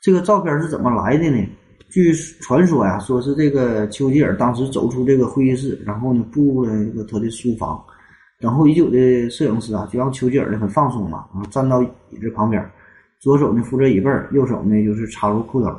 [0.00, 1.46] 这个照片是怎么来的呢？
[1.90, 7.78] 据传说呀，说是这个丘吉尔当时走出这个会议室，然后呢步入了这个他的书房，
[8.40, 12.64] 等候已久的摄影师啊，就让丘吉尔呢很放松嘛，然后站到椅子旁边，
[13.22, 15.74] 左手呢扶着椅背，右手呢就是插入裤兜，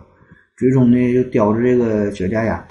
[0.57, 2.63] 嘴中呢就叼着这个雪茄烟。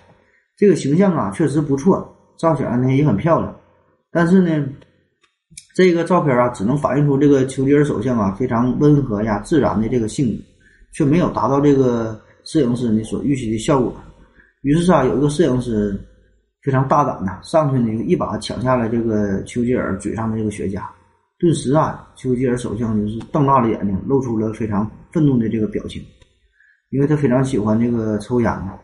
[0.57, 3.55] 这个形象啊确实不错，照起来呢也很漂亮。
[4.11, 4.67] 但是呢，
[5.77, 10.43] 这个照片啊只能反映出这个丘吉尔首相啊非常温和呀、自然的这个性格，
[10.93, 12.21] 却没有达到这个。
[12.45, 13.95] 摄影师呢所预期的效果，
[14.63, 15.97] 于是啊，有一个摄影师
[16.61, 20.83] 非常大胆的上去呢，一把抢下了这个丘吉尔嘴上的这个雪茄。
[21.43, 26.01] 顿时啊，丘吉尔首相就是瞪大了眼睛，露出了非常愤怒的这个表情，
[26.91, 28.79] 因为他非常喜欢这个抽烟嘛。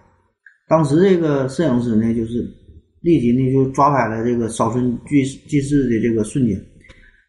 [0.66, 2.44] 当时这个摄影师呢，就是
[3.00, 6.60] 立即呢就抓拍了这个烧身祭祭祀的这个瞬间，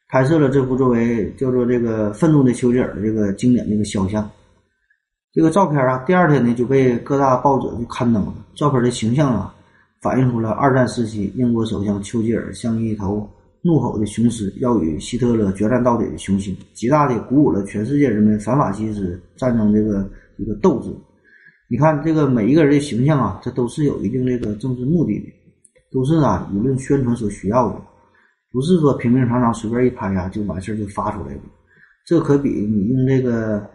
[0.07, 4.27] 拍摄了这幅作为叫做这个愤怒的丘吉尔的这个经典这个肖像。
[5.31, 8.33] 这个照片啊，第二天呢就被各大报纸就刊登了。
[8.55, 9.53] 照片的形象啊，
[10.01, 13.29] 反映出了二战时期英国首相丘吉尔像一头
[13.61, 20.89] 怒吼的雄狮，要与希特勒决战到底的雄心，极大的鼓舞了全世界人民反法西斯战争这个一个斗志。
[21.69, 25.25] 你看，这个每一个人的形象啊，这都是有一定这个政治目的的，
[25.91, 27.81] 都是啊舆论宣传所需要的，
[28.51, 31.41] 不是说平平常常随便一拍呀就完事儿就发出来的。
[32.05, 33.65] 这可比你用这个。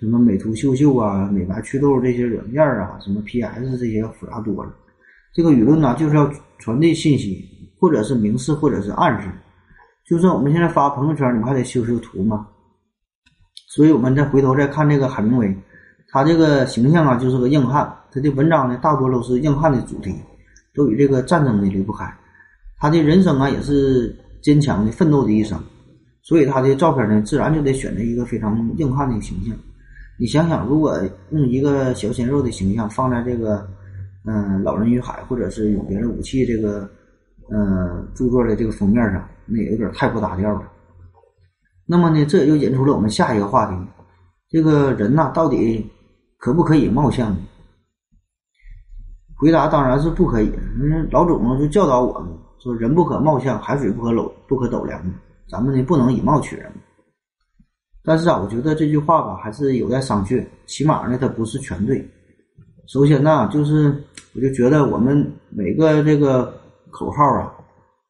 [0.00, 4.74] 什么美图秀秀啊、美白祛痘这些软件啊，什么 PS 这些要复杂多了。
[5.32, 6.28] 这个舆论呢，就是要
[6.58, 9.28] 传递信息，或者是明示，或者是暗示。
[10.06, 12.46] 就算我们现在发朋友圈，你们还得修修图嘛。
[13.74, 15.52] 所以我们再回头再看这个海明威，
[16.12, 17.92] 他这个形象啊，就是个硬汉。
[18.12, 20.14] 他的文章呢，大多都是硬汉的主题，
[20.76, 22.08] 都与这个战争呢离不开。
[22.78, 25.60] 他的人生啊，也是坚强的奋斗的一生。
[26.22, 29.56] 所以他的照片呢，自然就得选择一个非常硬汉的形象。
[30.20, 33.68] 你想想，如果用一个小鲜肉的形象放在这个，
[34.24, 36.88] 嗯，《老人与海》或者是《永别了武器》这个，
[37.50, 40.62] 嗯，著作的这个封面上，那也有点太不搭调了。
[41.84, 43.76] 那么呢，这也就引出了我们下一个话题：
[44.48, 45.90] 这个人呐，到底
[46.38, 47.36] 可不可以貌相？
[49.36, 50.52] 回答当然是不可以。
[50.80, 55.02] 嗯，老祖宗就教导我们说：“人不可貌相，海水不可斗不可斗量。”
[55.50, 56.70] 咱们呢，不能以貌取人。
[58.04, 60.46] 但是啊，我觉得这句话吧，还是有待商榷。
[60.66, 62.08] 起码呢，它不是全对。
[62.86, 63.92] 首先呢，就是
[64.34, 66.54] 我就觉得我们每个这个
[66.92, 67.52] 口号啊，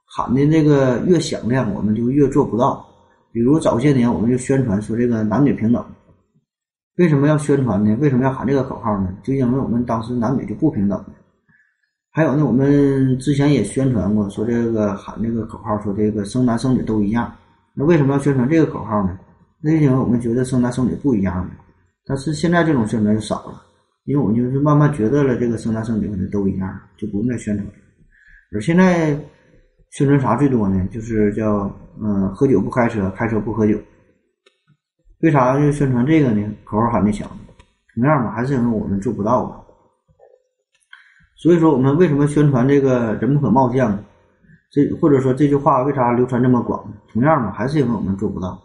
[0.05, 2.87] 喊的这个越响亮，我们就越做不到。
[3.33, 5.83] 比如早些年，我们就宣传说这个男女平等。
[6.99, 7.97] 为什么要宣传呢？
[7.99, 9.09] 为什么要喊这个口号呢？
[9.23, 11.03] 就因为我们当时男女就不平等。
[12.11, 17.33] 还有呢，我们之前也宣传过，说这个喊这个口号，说这个生男生女都一样。
[17.73, 19.19] 那为什么要宣传这个口号呢？
[19.63, 21.51] 那因为我们觉得生男生女不一样的，
[22.05, 23.63] 但是现在这种宣传就少了，
[24.05, 27.73] 因为我们就是慢慢觉得了这个生男生女可能都一样，就不用再宣传了。
[28.55, 29.19] 而现在
[29.91, 30.87] 宣传啥最多呢？
[30.91, 33.79] 就是叫嗯，喝酒不开车，开车不喝酒。
[35.21, 36.47] 为啥就宣传这个呢？
[36.65, 37.29] 口号喊的响，
[37.95, 39.61] 同样嘛，还是因为我们做不到啊。
[41.37, 43.99] 所以说，我们为什么宣传这个人不可貌相？
[44.71, 46.83] 这或者说这句话为啥流传这么广？
[47.13, 48.59] 同样嘛，还是因为我们做不到。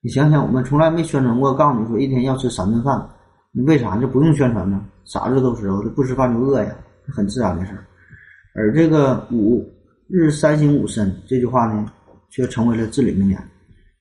[0.00, 3.08] 你想想，我们从来没宣传过，告诉你说一天要吃三顿饭，
[3.52, 4.84] 你为啥就不用宣传呢？
[5.04, 6.74] 啥子都吃，我不吃饭就饿呀，
[7.08, 7.84] 很自然的事儿。
[8.54, 9.66] 而这个“五
[10.08, 11.90] 日三省吾身”这句话呢，
[12.30, 13.38] 却成为了至理名言。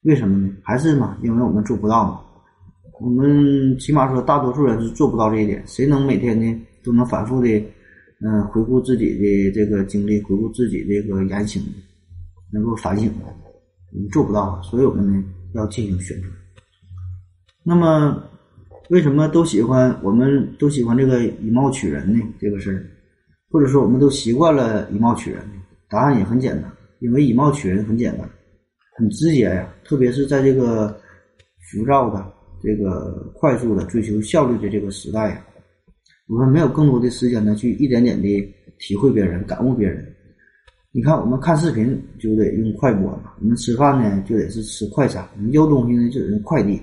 [0.03, 0.53] 为什么呢？
[0.63, 2.21] 还是嘛，因为我们做不到嘛。
[2.99, 5.63] 我们起码说，大多数人是做不到这一点。
[5.65, 7.47] 谁能每天呢都能反复的
[8.19, 11.61] 嗯回顾自己的这个经历，回顾自己这个言行，
[12.51, 13.25] 能够反省的？
[13.91, 15.23] 你做不到，所以我们呢。
[15.53, 16.31] 要进行宣传。
[17.61, 18.23] 那么，
[18.89, 19.93] 为什么都喜欢？
[20.01, 22.23] 我们都喜欢这个以貌取人呢？
[22.39, 22.87] 这个事儿，
[23.51, 25.43] 或者说我们都习惯了以貌取人？
[25.89, 28.29] 答案也很简单，因为以貌取人很简单，
[28.97, 29.67] 很直接呀。
[29.83, 30.97] 特别是在这个
[31.69, 32.33] 浮躁的、
[32.63, 35.45] 这个快速的追求效率的这个时代呀，
[36.27, 40.07] 我们没有更多的时间呢，去一点点的体会别人、感悟别人。
[40.93, 46.81] 你看，我们看视频就得用快播嘛，我们吃饭呢就得是吃快餐，我们要东西呢就得用快递。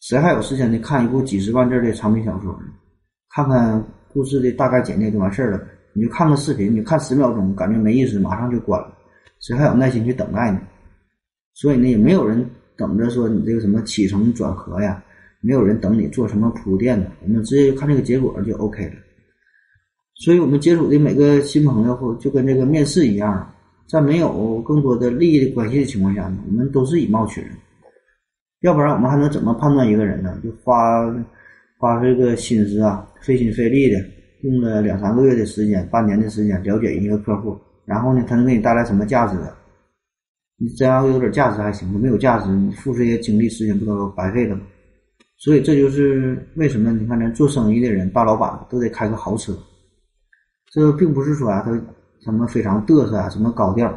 [0.00, 2.66] 谁还有时间呢看一部几十万字的长篇小说呢？
[3.34, 5.62] 看看故事的大概简介就完事儿了。
[5.92, 8.92] 你就看个视频，你看十秒钟，感觉没意思，马上就关了。
[9.40, 10.60] 谁还有耐心去等待呢？
[11.54, 15.02] 所以呢，也没有人等着说你这个什么起承转合呀，
[15.40, 18.94] 没有人等你做什么铺垫的，我们直接看这个结果就 OK 了。
[20.14, 23.52] 所以，我们接触的每个新朋友，就跟这个面试一样，
[23.86, 27.50] 在没有更多的利益的关系的情况下呢，我们都是以貌取人。
[28.60, 30.38] 要不然，我们还能怎么判断一个人呢？
[30.42, 31.02] 就花
[31.76, 33.98] 花这个心思啊，费心费力的，
[34.42, 39.36] 用了两三个月的时间、半年的时间了解一个客户，然后呢，他能给你带来什么价值？
[40.58, 44.62] 你只要有点价值还行，没有价值，你付出一些精力时间不都白费了吗？
[45.38, 49.52] 所以，这就是为什么你看，咱做生意的人、大老板都得开个豪车。
[50.70, 51.72] 这并不是说啊，他
[52.24, 53.92] 什么非常嘚瑟啊，什么高调，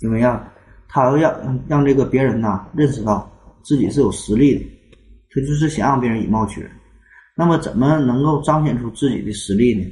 [0.00, 0.52] 因为啊，
[0.88, 3.30] 他要让让这个别人呐认识到
[3.62, 4.64] 自己是有实力的，
[5.30, 6.70] 他就是想让别人以貌取人。
[7.40, 9.90] 那么，怎么能够彰显出自己的实力呢？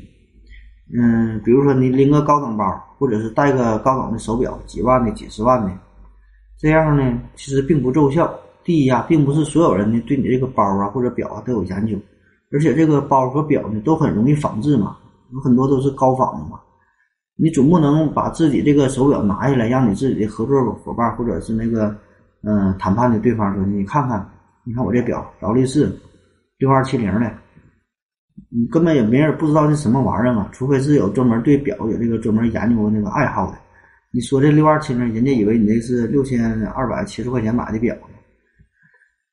[0.95, 2.65] 嗯，比如说你拎个高档包，
[2.99, 5.73] 或者是戴个高档的手表，几万的、几十万的，
[6.59, 8.39] 这样呢，其实并不奏效。
[8.65, 11.97] 第一啊，并不是所有人呢对你这个包啊或者表啊都有研究，
[12.53, 14.99] 而且这个包和表呢都很容易仿制嘛。
[15.33, 16.61] 有很多都是高仿的嘛，
[17.37, 21.97] 你总不能把自己这个手表拿下来，让你自己的合作伙伴或者是那个
[22.43, 24.29] 嗯谈判的对方说，你看看，
[24.65, 25.91] 你看我这表劳力士
[26.59, 27.33] 六二七零的，
[28.51, 33.59] 你根本也没人不知道是什么玩意儿啊，除非是有专门对表有这个专门研究那个爱好的。
[34.11, 38.15] 你说这六二七零，人家以为你那是六千二百七十块钱买的表呢，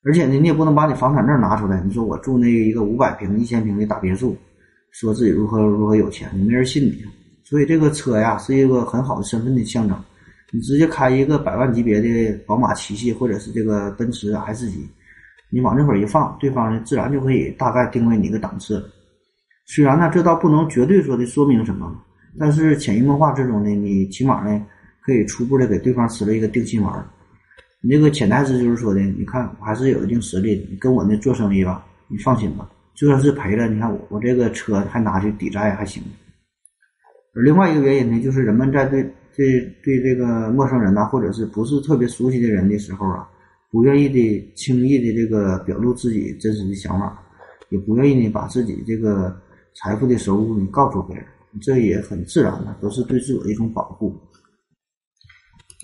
[0.04, 4.38] 而且呢，你也不能把你房产证拿出来，你说我住那一个五百平、一千平的大别墅。
[4.92, 7.04] 说自己如何如何有钱，你没人信你。
[7.44, 10.04] 所以这个车呀是一个很好的身份的象征。
[10.52, 14.88] 你直接开一个百万级别的宝马七系或者是这个奔驰 S 级，
[15.52, 18.84] 你往这会儿一放，对方呢自然就可以大概定位你一个档次。
[19.68, 21.96] 虽然呢这倒不能绝对说的说明什么，
[22.38, 24.66] 但是潜移默化之中呢，你起码呢
[25.02, 27.06] 可以初步的给对方吃了一个定心丸。
[27.82, 32.68] 你这个潜台词就是说的，你看我还是有一定实力的，你跟我呢做生意吧，你放心吧。
[32.96, 36.02] 就算是赔了，你看我我这个车还拿去抵债还行。
[37.36, 39.04] 而另外一个原因呢，就是人们在对
[39.36, 43.28] 对对这个陌生人呐，或者是不是特别熟悉的人的时候啊，
[43.76, 47.22] 不愿意的轻易的这个表露自己真实的想法，
[47.68, 49.36] 也不愿意呢把自己这个
[49.74, 51.26] 财富的收入呢告诉别人，
[51.62, 54.16] 这也很自然的，都是对自我的一种保护。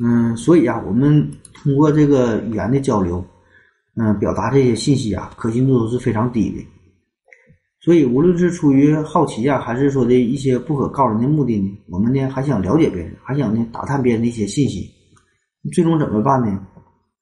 [0.02, 3.22] 嗯，所以啊，我们通过这个语言的交流，
[3.98, 6.66] 嗯，表达这些信息啊，可信度都是非常低的。
[7.82, 14.90] 所以，无论是出于好奇呀，还是说的一些不可告人的目的呢，我们呢还想了解别人，还想呢打探别人的一些信息，
[15.74, 16.68] 最终怎么办呢？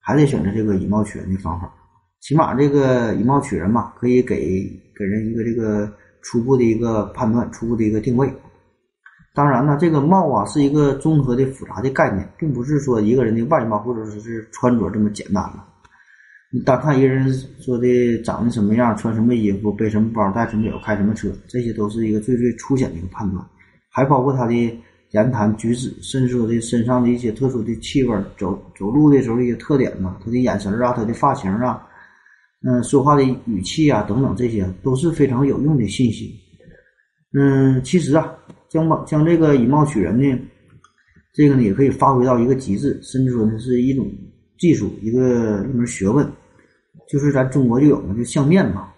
[0.10, 1.72] 还得选择这个以貌取人的方法。
[2.20, 4.64] 起码这个以貌取人嘛，可以给
[4.98, 5.88] 给人一个这个
[6.24, 8.28] 初步的一个判断，初步的一个定位。
[9.36, 15.64] 当然呢，这个貌啊是一个综合的复杂的概念，并不是说一个人的外貌或者说是穿着这么简单了。
[16.52, 23.46] 你单看一个人说的长得什么样，穿什么衣服，背什么包，戴什么表，开什么车，这些都是一个最最粗浅的一个判断，
[23.92, 31.88] 还包括他的言谈举止，甚至说的身上的一些特殊的气味，走走路的时候一些特点呐，他的眼神啊，他的发型啊，
[32.68, 36.36] 嗯，说话的语气啊，等等，这些都是非常有用的信息。
[37.34, 38.36] 嗯，其实啊，
[38.70, 40.40] 将把将这个以貌取人呢，
[41.34, 44.08] 这个呢也可以发挥到一个极致，甚至说呢是一种
[44.58, 46.30] 技术，一个一门学问。
[47.08, 48.94] 就是咱中国就有嘛，就相面嘛，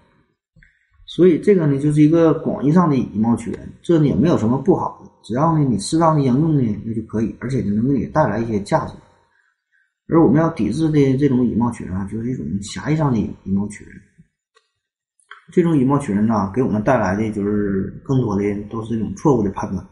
[1.06, 8.93] 所以这个呢，就是一个广义上的以貌取人，这呢也没有什么不好的，只要呢你适当的应用呢，那就可以，而且呢能给你带来一些价值。
[10.07, 13.93] 而我们要抵制的这种以貌取人啊，就是一种狭义上的以貌取人。
[15.51, 19.85] 这种以貌取人呢，给我们带来的就是更多的都是一种错误的判断。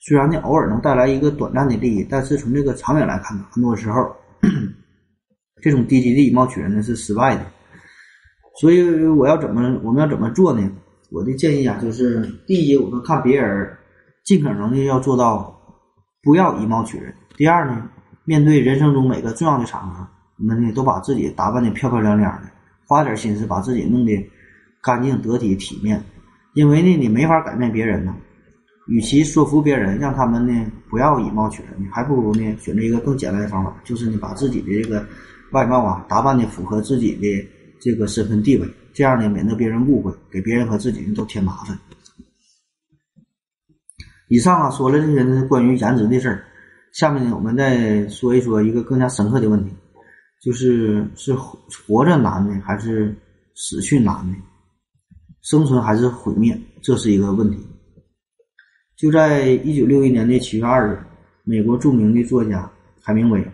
[0.00, 4.14] 虽然呢偶尔能带来一个短暂的利益，但是从这个长远来看呢，很多时候。
[5.62, 7.46] 这种低级的以貌取人呢是失败的，
[8.60, 10.68] 所以我要怎么我们要怎么做呢？
[11.12, 13.68] 我的建议啊，就是第一，我们看别人，
[14.24, 15.54] 尽可能的要做到
[16.22, 17.14] 不要以貌取人。
[17.36, 17.88] 第二呢，
[18.24, 20.06] 面对人生中每个重要的场合，
[20.38, 22.50] 我们呢都把自己打扮的漂漂亮亮的，
[22.86, 24.30] 花点心思把自己弄得
[24.82, 26.02] 干净得体体面。
[26.54, 28.14] 因为呢，你没法改变别人呢，
[28.88, 35.04] 与其说服别人让他们呢不要以貌取人，你还不如呢选择一个更简单的方法，就是你把自己的这个。
[35.52, 37.46] 外貌啊，打扮的符合自己的
[37.78, 41.78] 这个身份地位，这样呢，免得别人误会，给别人和自己都添麻烦。
[44.28, 46.44] 以上啊，说了这些呢关于颜值的事儿，
[46.92, 49.70] 下面呢，我们再说一说一个更加深刻的问题，
[50.42, 53.14] 就是是活着难呢，还是
[53.54, 54.36] 死去难呢？
[55.42, 57.58] 生存还是毁灭，这是一个问题。
[58.96, 61.02] 就在一九六一年的七月二日，
[61.44, 62.70] 美国著名的作家
[63.00, 63.44] 海明威。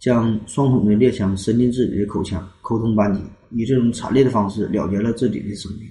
[0.00, 5.88] 将双筒的猎枪伸进自己的口腔，沟通班级，以这种惨烈的方式了结了自己的生命。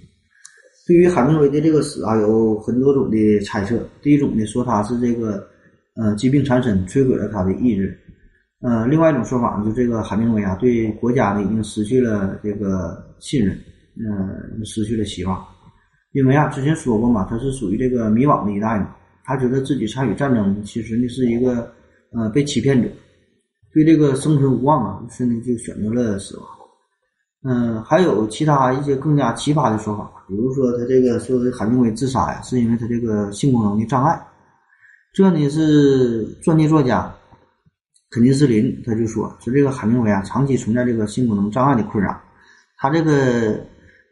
[0.86, 3.84] 对于海明威的这个死啊，有很多种的猜测。
[4.00, 5.44] 第一种呢，说他是这个
[5.96, 7.98] 呃疾病缠身，摧毁了他的意志。
[8.62, 13.58] 呃，另外一种说法呢，就这个海明威啊，对国家呢已经失去了这个信任，
[13.98, 15.44] 呃，失去了希望。
[16.14, 21.70] 因为啊，之前说过嘛，他是属于这个迷惘的一代嘛，他觉得自己参与战争其实呢是一个
[22.14, 22.88] 呃被欺骗者，
[23.74, 26.57] 对这个生存无望啊，于是呢就选择了死亡。
[27.44, 34.20] 嗯，还有其他一些更加奇葩的说法，比如说他这个说海明威自杀呀，是因为他这个性功能的障碍。
[35.14, 37.12] 这呢是传记作家
[38.10, 42.20] 肯尼斯林他就说，说这个海明威啊，长期存在这个性功能障碍的困扰。
[42.78, 43.60] 他这个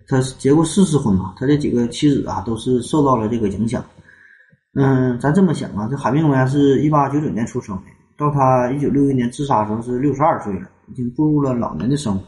[0.07, 3.83] 他结过四次婚嘛，他这几个妻子啊都是受到了这个影响。
[4.75, 7.83] 嗯，咱这么想啊，这海明威啊是一八九九年出生的，
[8.17, 12.23] 到他一九六一年自杀的时候是六十二岁了，已经步入了老年的生活。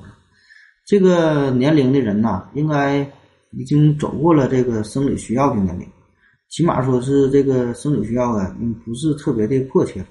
[0.88, 3.00] 这个年龄的人呐，应该
[3.52, 5.86] 已经走过了这个生理需要的年龄，
[6.48, 10.02] 起码说是这个生理需要啊，不是特别的迫切。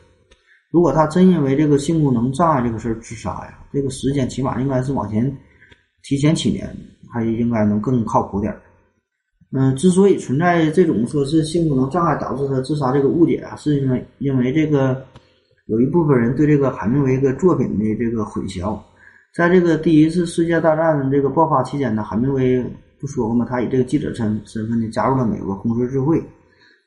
[0.70, 5.34] 如果他真因为这个性功能障碍这个事儿自杀呀，这个时间起码应该是往前
[6.02, 6.68] 提前几年，
[7.10, 8.60] 还应该能更靠谱点儿。
[9.52, 15.02] 嗯，之所以存在这种说是性功能障碍导致他自杀这个误解啊，是因为因为这个
[15.68, 18.78] 有一部分人对这个海明威个作品的这个混淆。
[19.36, 22.64] 在这个第一次世界大战这个爆发期间呢，海明威
[22.98, 23.46] 不说过吗？
[23.46, 26.24] 他以这个记者身身份呢，加入了美国红十字会，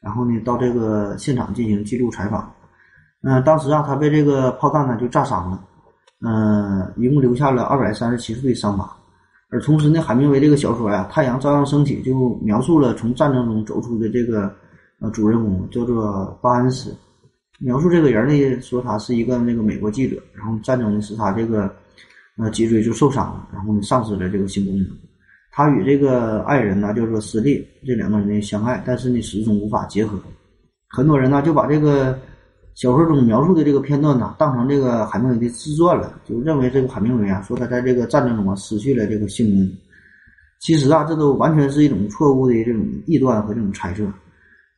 [0.01, 2.51] 然后呢，到这个现场进行记录采访。
[3.21, 5.63] 嗯，当时啊，他被这个炮弹呢就炸伤了，
[6.25, 8.91] 嗯，一共留下了二百三十七处的伤疤。
[9.51, 14.51] 而同时呢，海明威这个小说呀，《太阳照样升起》就描述了从战争中走出的这个
[14.99, 16.97] 呃主人公，叫做巴恩斯。
[17.59, 21.71] 描述这个人呢，说他是一个那个美国记者，然后战争呢是他这个。
[22.41, 24.87] 那脊椎就受伤了，然后呢，丧失了这个性功能。
[25.51, 30.17] 他与这个爱人呢，就是说斯利这两个人呢相爱，但是呢，始终无法结合。
[30.87, 32.17] 很多人呢就把这个
[32.75, 39.69] 小说中描述的这个片段呢当成这个海明威的自传了，就认为这个海明威啊说他在这个战争中啊失去了这个性功能。
[40.61, 44.07] 其实啊，这都完全是一种错误的这种臆断和这种猜测。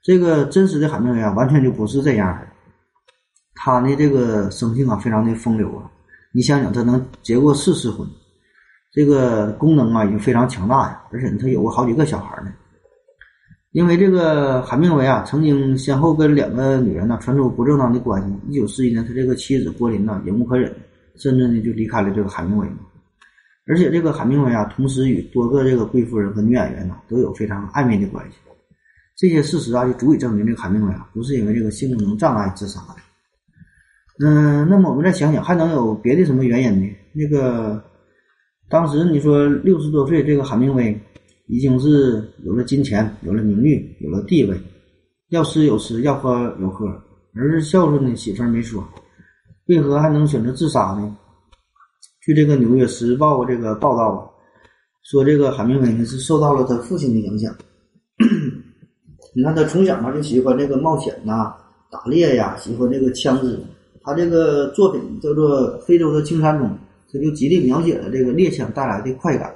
[0.02, 2.48] 这个真实的海明威啊，完全就不是这样的。
[3.54, 5.86] 他呢，这个生性啊，非常的风流啊。
[6.34, 8.08] 你想想，他能结过四次婚，
[8.92, 12.54] 这个功能啊已经非常强大呀，而且他有过好几个小孩呢。
[13.72, 18.36] 因为这个海明威啊，曾经先后跟两个女人呢传出不正当的关系。
[18.50, 20.74] 一九四一年，他这个妻子柏林呢忍无可忍，
[21.16, 22.68] 甚至呢就离开了这个海明威。
[23.68, 28.38] 而且这个海明威啊，同时与多个这个贵妇人和女演员呢都有非常暧昧的关系。
[29.16, 33.11] 这些事实啊，就足以证明这个海明威啊不是因为这个性功能障碍自杀的。
[34.24, 36.96] 嗯，那么我们再想想，还能有别的什么原因呢？
[37.12, 37.82] 那个
[38.70, 40.96] 当时你说六十多岁，这个海明威
[41.48, 44.56] 已经是有了金钱，有了名誉，有了地位，
[45.30, 46.88] 要吃有吃，要喝有喝，
[47.34, 48.88] 儿子孝顺呢，媳妇儿没说，
[49.68, 51.18] 为何还能选择自杀呢？
[52.22, 54.32] 据这个《纽约时报》这个报道
[55.02, 57.52] 说，这个海明威呢是受到了他父亲的影响。
[59.34, 61.56] 你看他从小嘛就喜欢这个冒险呐，
[61.90, 63.60] 打猎呀，喜欢这个枪支。
[64.04, 66.68] 他这个作品叫做《非洲的青山中》，
[67.12, 69.54] 他就极力描写了这个猎枪带来的快感。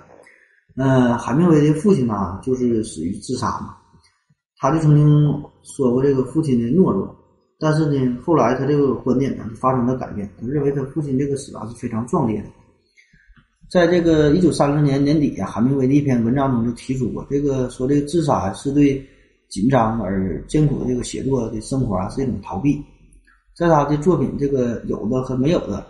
[0.77, 3.77] 嗯，海明威的父亲呢，就是死于自杀嘛。
[4.57, 7.15] 他就曾经说过这个父亲的懦弱，
[7.59, 12.47] 但是呢，后来他这个观点呢发生了改变，他认为他父亲这个死啊是非常壮烈的。
[13.71, 19.03] 在这个一九三零年年底啊，海明威的一篇文章中就提出过，这个说这个自杀是对
[19.49, 22.83] 紧张而艰苦的这个写作的生活啊是一种逃避。
[23.57, 25.85] 在他的作品这个有的和没有的，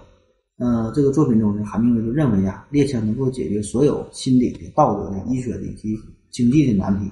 [0.59, 5.97] 嗯，这个作品中呢，韩明威就认为呀，猎枪能够解决所有心理的、道德的、医学的以及
[6.29, 7.11] 经济的难题。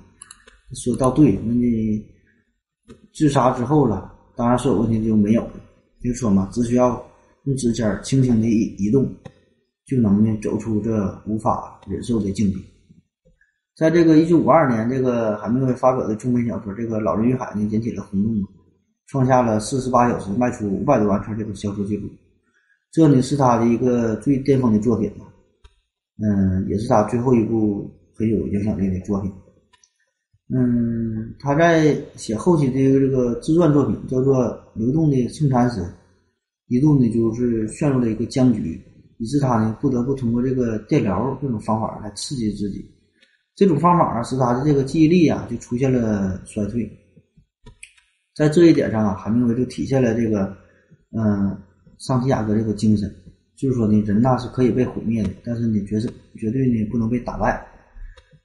[0.75, 2.05] 说到对，那你
[3.13, 5.53] 自杀之后了，当然所有问题就没有了。
[6.03, 7.03] 就说嘛，只需要
[7.45, 9.11] 用指尖轻轻的移移动，
[9.87, 12.63] 就能呢走出这无法忍受的境地。
[13.75, 18.31] 在这个一九五二年，这个韩明威发表的中文小说《这个老人与海》呢，引起了轰动。
[19.07, 22.09] 创下了四十八小时卖出五百多万册这个销售记录，
[22.91, 25.25] 这呢是他的一个最巅峰的作品了，
[26.19, 29.31] 嗯，也是他最后一部很有影响力的作品。
[30.53, 34.45] 嗯，他在写后期的这个自传作品叫做
[34.75, 35.83] 《流动的衬衫》时，
[36.67, 38.79] 一度呢就是陷入了一个僵局，
[39.17, 42.85] 以致他呢不得不通过这个电疗这种方法来刺激自己。
[43.55, 46.89] 这种方法啊，使他的这个记忆力啊就出现了衰退。
[48.35, 50.57] 在这一点上啊，海明威就体现了这个，
[51.11, 51.55] 嗯，
[51.99, 53.13] 桑提亚哥这个精神，
[53.55, 57.63] 就是说呢，人呐是可以被毁灭的，但是你绝是绝对呢不能被打败。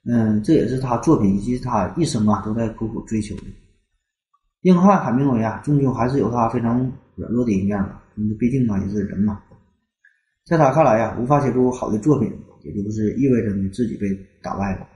[0.04, 3.42] 嗯，这也是他作品以及他一生啊都在苦苦追求的。
[4.62, 6.80] 硬汉海明威啊，终究还是有他非常
[7.14, 9.40] 软弱的一面吧，因为毕竟嘛也是人嘛。
[10.44, 12.30] 在他看来呀，无法写出好的作品，
[12.62, 14.06] 也就是意味着你自己被
[14.42, 14.86] 打败了。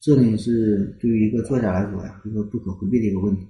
[0.00, 3.46] 这呢是对于一个作家来说呀，一个不可回避的一个问题。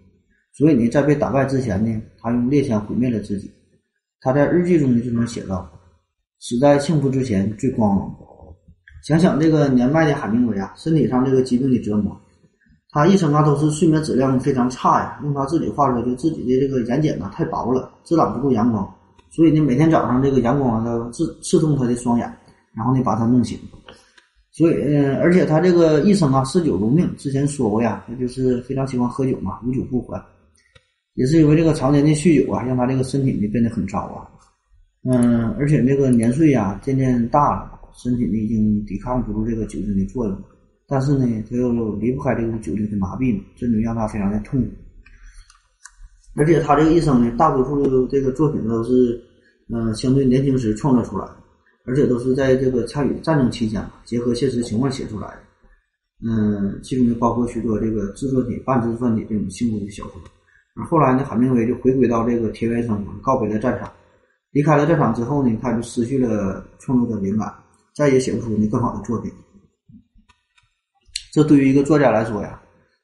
[0.53, 3.51] 所以呢，在被打败之前呢，他用猎枪毁灭了自己。
[4.21, 5.71] 他在日记中呢就能写道
[6.41, 8.15] ：“死在幸福之前最光荣。”
[9.03, 12.15] 想想这个年迈的海明威啊，身体上这个疾病的折磨，
[12.91, 15.19] 他一生啊都是睡眠质量非常差呀。
[15.23, 18.87] 用他自己话说，就自己的这个眼睑呐太薄了，遮挡不住阳光，
[19.31, 22.31] 所以呢每天早上这个阳光啊刺刺痛他的双眼，
[22.75, 23.59] 然后呢把他弄醒。
[24.53, 30.23] 所以，嗯，而且他这个一生啊嗜酒如命，之前说过呀，他就是非常喜欢喝酒嘛，无酒不欢。
[31.21, 34.25] 也是因为这个常年的酗酒啊，让他这个身体呢变得很糟啊。
[35.05, 37.77] 嗯，而且这个年岁呀渐渐大了。
[37.93, 40.43] 身体呢已经抵抗不住这个酒精的作用，
[40.87, 44.69] 但是呢，他又离不开这个酒精的麻痹，这就让他非常的痛苦。
[46.37, 49.21] 而且他这个一生呢，大多数这个作品都是，
[49.75, 51.37] 嗯，相对年轻时创作出来的，
[51.85, 55.39] 而且都是在这个参与战争期间结合现实情况写出来的。
[56.27, 60.13] 嗯，其中呢包括许多这个自传体、半自传体这种性质的小说。
[60.89, 63.91] 后来呢，海明威就回归到这个田园生活，告别了战场。
[64.53, 67.53] 离开了战场之后呢，他就失去了创作的灵感。
[67.93, 69.31] 再也写不出那更好的作品。
[71.33, 72.59] 这对于一个作家来说呀，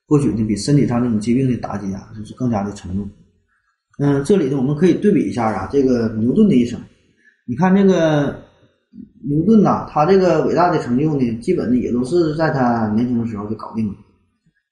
[0.06, 3.06] 或许呢比身体上这种疾病的打击啊，就是更加的沉重。
[3.98, 6.80] 嗯，这里呢我们可以对比一下啊，这个牛顿的一生。
[7.46, 8.42] 你看这个
[9.28, 13.94] 牛顿呐，他这个伟大的成就呢，基本呢也都是在他年轻的时候就搞定了，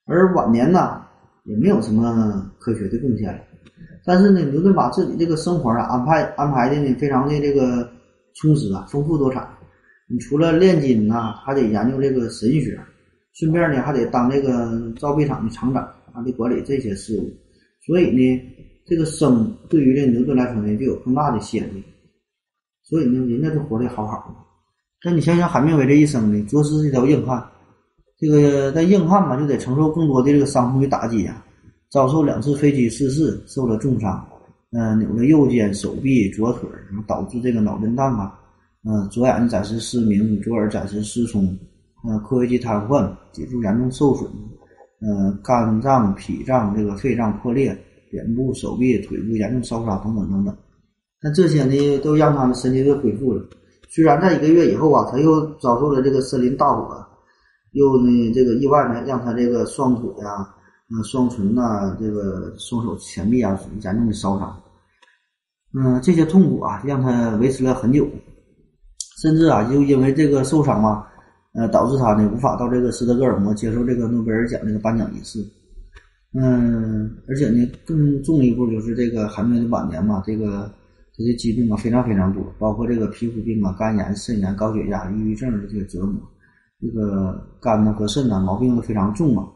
[0.05, 1.01] 而晚年呢
[1.45, 3.41] 也没有什么科学的贡献。
[4.03, 7.89] 但是呢，牛顿把自己这个生活啊安排安排的呢非常的这个
[8.35, 9.47] 充实啊，丰富多彩。
[10.07, 12.79] 你除了炼金呐，还得研究这个神学，
[13.33, 17.27] 顺便呢还得当这个造币厂的厂长，还得管理这些事务。
[17.83, 18.41] 所以呢，
[18.85, 21.83] 这个生对于这牛顿来说呢，就有更大的吸引力。
[22.83, 24.35] 所以呢，人家就活得好好的。
[25.03, 27.43] 那你想想海明威这一生呢，着实是一条硬汉。
[28.17, 31.43] 这个在硬汉嘛，就得承受更多的这个伤痛与打击呀，
[31.89, 34.25] 遭受两次飞机失事，受了重伤，
[34.71, 38.39] 嗯，扭了右肩、手臂、左腿，然后导致这个脑震荡啊。
[38.87, 41.43] 嗯，左眼暂时失明，左耳暂时失聪，
[42.07, 44.29] 嗯，括约肌瘫痪，脊柱严重受损，
[45.01, 47.75] 嗯，肝脏、脾脏、这个肺脏破裂，
[48.11, 50.55] 脸部、手臂、腿部严重烧伤等等等等。
[51.19, 53.43] 但这些呢，都让他的神经都恢复了。
[53.89, 57.03] 虽然在一个月以后啊，他又遭受了这个森林大火，
[57.75, 60.49] 又呢这个意外呢，让他这个双腿啊、
[60.89, 64.61] 嗯，双唇呐、这个双手前臂啊严重的烧伤。
[65.77, 68.07] 嗯，这些痛苦啊，让他维持了很久。
[69.21, 71.05] 甚至啊，就因为这个受伤嘛，
[71.53, 75.39] 呃，导致他呢无法到这个斯德哥尔摩接受这个诺贝尔奖这个颁奖仪式。
[76.33, 80.71] 嗯，而且呢，更重一步就是这个海明的晚年嘛，这个
[81.13, 86.21] 这些疾病啊非常非常多，包括这个皮肤病啊、肝炎、肾炎、高血压、抑郁症的这个折磨，
[86.85, 89.47] 这个肝呢和肾呢毛病都非常重啊。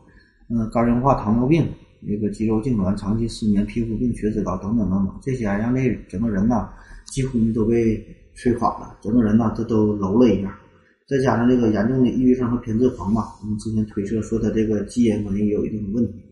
[0.49, 1.67] 嗯，肝硬化、糖尿病、
[2.01, 6.69] 那个肌肉痉挛、长期失眠、皮肤病、血脂高等等等等，这些让这整个人呐
[7.05, 8.03] 几乎都被。
[8.35, 10.57] 摧垮了，整个人呢，这都楼了一下。
[11.05, 16.23] 再加上这个严重的抑郁症和偏执狂吧，我们之前推测说他这个基因可能也有一定的问题。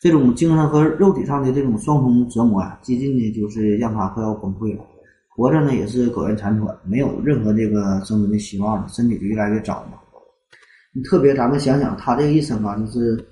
[0.00, 4.82] 这种精神和肉体上的这种双重折磨啊，接近呢就是让他快要崩溃了。
[5.28, 9.99] 活着呢也是苟延残喘，没有任何这个生存的希望了，身体就越来越糟嘛。
[10.92, 13.24] 你特别咱们想想，他这一生啊，就是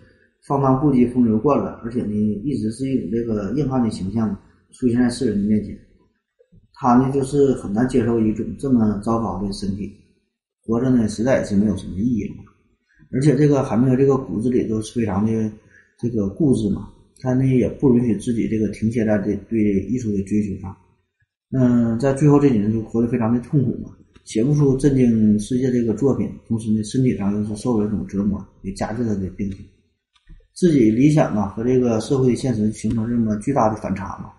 [0.47, 4.37] 放荡不羁、风流惯了，而且呢，一直是一种这个硬汉的形象
[4.71, 5.77] 出现在世人的面前。
[6.75, 9.93] 他呢，就是很难接受一种这么糟糕的身体，
[10.63, 12.35] 活着呢，实在也是没有什么意义了。
[13.11, 15.53] 而且这个海明威这个骨子里都是非常的
[15.99, 16.91] 这个固执嘛，
[17.21, 20.77] 他呢也不允许自己这个停歇在这对艺术的追求上。
[21.51, 23.91] 嗯，在最后这几年就活得非常的痛苦嘛，
[24.29, 29.64] 写不出震惊世界这个作品，同时呢，身体上又是受了一种折磨，也加剧他的病情。
[30.53, 34.31] 自己理想啊和这个社会现实形成这么巨大的反差嘛。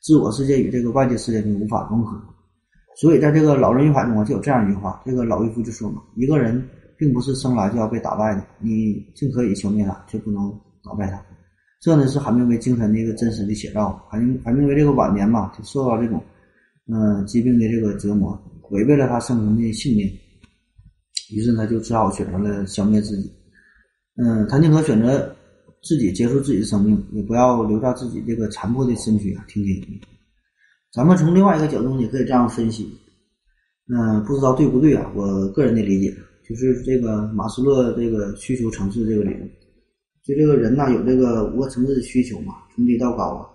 [0.00, 2.18] 自我世界与这个外界世界就无法融合，
[2.98, 6.66] 所以在这个《老人与海》中啊，就有这样一句话：这个老渔夫就说嘛，一个人
[6.96, 10.50] 并不是生来就要被打败的，你尽可以消灭他，却不能
[10.82, 11.22] 打败他。
[11.78, 14.02] 这呢是海明威精神的一个真实的写照。
[14.08, 16.22] 海明海明威这个晚年嘛，就受到这种
[16.86, 18.40] 嗯疾病的这个折磨，
[18.70, 20.08] 违背了他生存的信念，
[21.30, 23.30] 于是他就只好选择了消灭自己。
[24.16, 25.34] 嗯，他宁可选择。
[25.82, 29.44] 自己结束自己的生命，也不要留下自己这个残破的身躯啊！
[29.46, 30.00] 听天由命。
[30.92, 32.90] 咱们从另外一个角度也可以这样分析：
[33.94, 35.08] 嗯，不知道对不对啊？
[35.14, 36.12] 我个人的理解
[36.48, 39.48] 就是这个马斯洛这个需求层次这个理论，
[40.24, 43.46] 就这个人呐有这个五个层次的需求嘛，从低到高啊。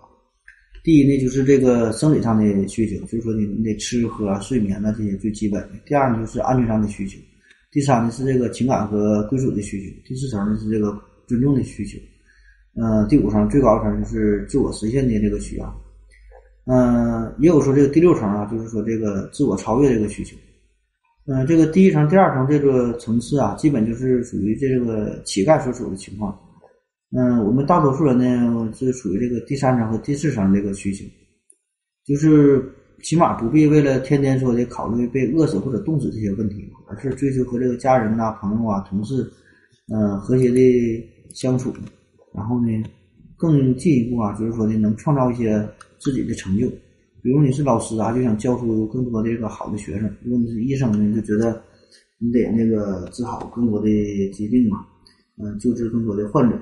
[0.84, 5.70] 第一呢就是这个生理上的需求，就是说你你得吃喝睡眠呐这些最基本的。
[5.86, 7.20] 第二呢就是安全上的需求，
[7.72, 12.00] 第三呢是这个情感和归属的需求，第四层呢是这个尊重的需求，
[12.76, 15.82] 嗯，第五层最高层就是自我实现的这个需要。
[16.66, 20.36] 嗯，也有说这个第六层啊，就是说这个自我超越这个需求。
[21.26, 26.36] 嗯，这个第一层、第二层这个层次啊，基本就是属于这个乞丐所处的情况。
[27.12, 31.06] 嗯，我们大多数人呢是属于这个第三层和第四层这个需求，
[32.06, 32.64] 就是
[33.04, 39.30] 起码不必为了天天说的考虑被饿死或者冻死这些问题，而是追求和这个家人呐、朋友啊、同事，
[39.94, 41.74] 嗯，和谐的相处。
[42.34, 42.84] 然后呢，
[43.38, 45.68] 更进一步啊，就是说呢，能创造一些。
[46.04, 46.68] 自己的成就，
[47.22, 51.62] 比如你是老师啊，就想教出更多的这个好的学生；如果你是医生呢，就觉得
[52.18, 53.88] 你得那个治好更多的
[54.34, 54.84] 疾病嘛，
[55.38, 56.60] 嗯，救治更多的患者。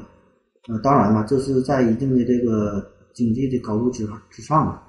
[0.70, 2.82] 呃，当然了，这是在一定的这个
[3.14, 4.80] 经济的高度之之上的。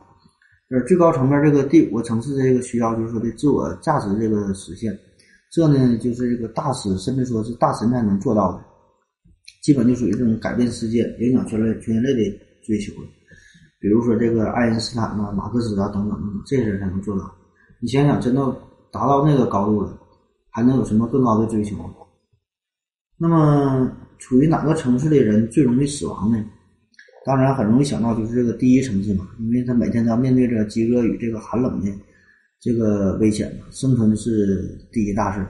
[0.69, 4.97] 而最高层面这个第五个层次这个需要，就是说的自我价值这个实现，
[5.51, 8.63] 这呢就是这个大师甚至说是大神才能做到的，
[9.63, 13.09] 基本就属于这种改变世界、影响全类全人类的追求了。
[13.81, 17.25] 比如说这个爱因斯坦呐、马克思啊等等等等，这些人才能做到。
[17.81, 18.55] 你想想，真到
[18.93, 19.99] 达到那个高度了，
[20.51, 21.77] 还能有什么更高的追求？
[23.17, 23.91] 那么，
[24.21, 26.45] 处于哪个层次的人最容易死亡呢？
[27.27, 31.91] 当然，很容易想到就是这个第一层次嘛，因为他每天都要面对着饥饿与这个寒冷的
[32.61, 35.45] 这个危险嘛，生存是第一大事。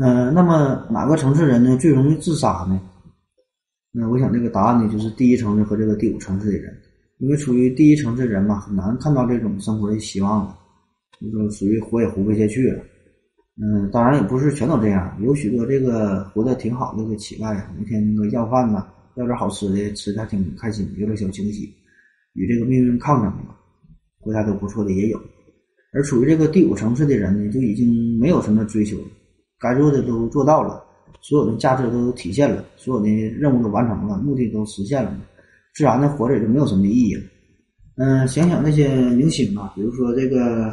[0.00, 2.80] 嗯，那么哪个城市人呢最容易自杀呢？
[3.92, 6.76] 那我想这个答案呢就是第一层次和这个第五层次的人。
[7.18, 10.56] 因为处于第一层次的人嘛，很难看到这种生活的希望了，
[11.20, 12.80] 就说属于活也活不下去了。
[13.60, 18.86] 嗯，当然也不是全都这样，有许多这个活得挺好的个乞丐，每天那个要饭呐，
[19.16, 21.68] 要点好吃的，吃的还挺开心，有点小惊喜，
[22.34, 23.54] 与这个命运抗争的，
[24.20, 25.20] 国家都不错的也有。
[25.92, 28.96] 而处于这个第五层次的人呢，就已经没有什么追求，
[29.58, 30.84] 该做的都做到了，
[31.20, 35.18] 所有的价值都体现了，所有的任务都完成了，目的都实现了。
[35.74, 37.22] 自然的活着也就没有什么意义了。
[37.96, 40.66] 嗯，想想那些明星啊，比如说这个，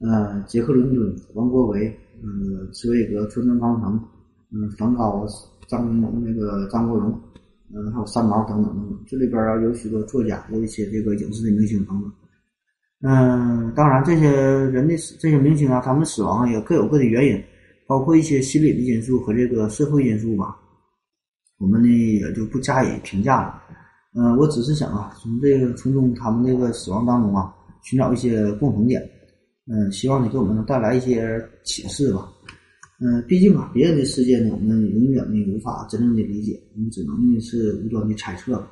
[0.00, 1.92] 呃，杰克伦敦、王国维、
[2.22, 4.00] 嗯，茨威格、村上康成、
[4.52, 5.26] 嗯，梵高、
[5.66, 7.10] 张那个张国荣，
[7.74, 8.98] 嗯，还有三毛等等等等。
[9.06, 12.12] 这里边啊有许多作家，有一些这个影视的明星等等。
[13.04, 17.42] 嗯，当然这些人的这些明星啊，他们死亡也各有各的原因，
[17.88, 20.56] 包括一些心理的因素和这个社会因素吧。
[21.58, 23.60] 我们呢也就不加以评价了。
[24.14, 27.52] 嗯，我只是想啊，从这个从中他们这个死亡当中啊，
[27.82, 29.02] 寻找一些共同点。
[29.72, 32.30] 嗯，希望你给我们能带来一些启示吧。
[33.00, 38.62] 嗯，毕竟啊，别人的世界呢，我们永远呢无法真正的理解，我们只能呢是无端的猜测。